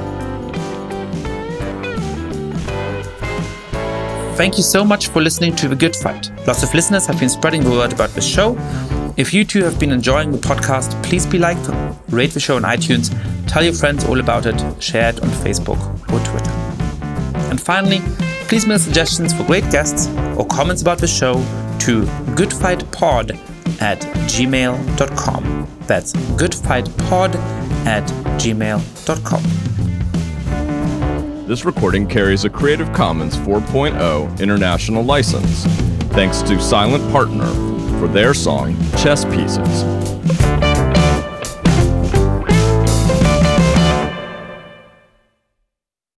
[4.36, 6.30] Thank you so much for listening to The Good Fight.
[6.46, 8.56] Lots of listeners have been spreading the word about the show.
[9.18, 11.58] If you too have been enjoying the podcast, please be like,
[12.10, 13.10] rate the show on iTunes,
[13.48, 15.80] tell your friends all about it, share it on Facebook
[16.14, 16.52] or Twitter.
[17.50, 18.02] And finally,
[18.48, 20.08] please mail suggestions for great guests
[20.38, 21.34] or comments about the show
[21.80, 22.04] to
[22.36, 24.00] goodfightpod at
[24.30, 25.68] gmail.com.
[25.88, 28.04] That's goodfightpod at
[28.40, 29.44] gmail.com.
[31.48, 35.66] This recording carries a Creative Commons 4.0 international license.
[36.14, 37.48] Thanks to Silent Partner
[38.00, 40.51] for their song Chess Pieces.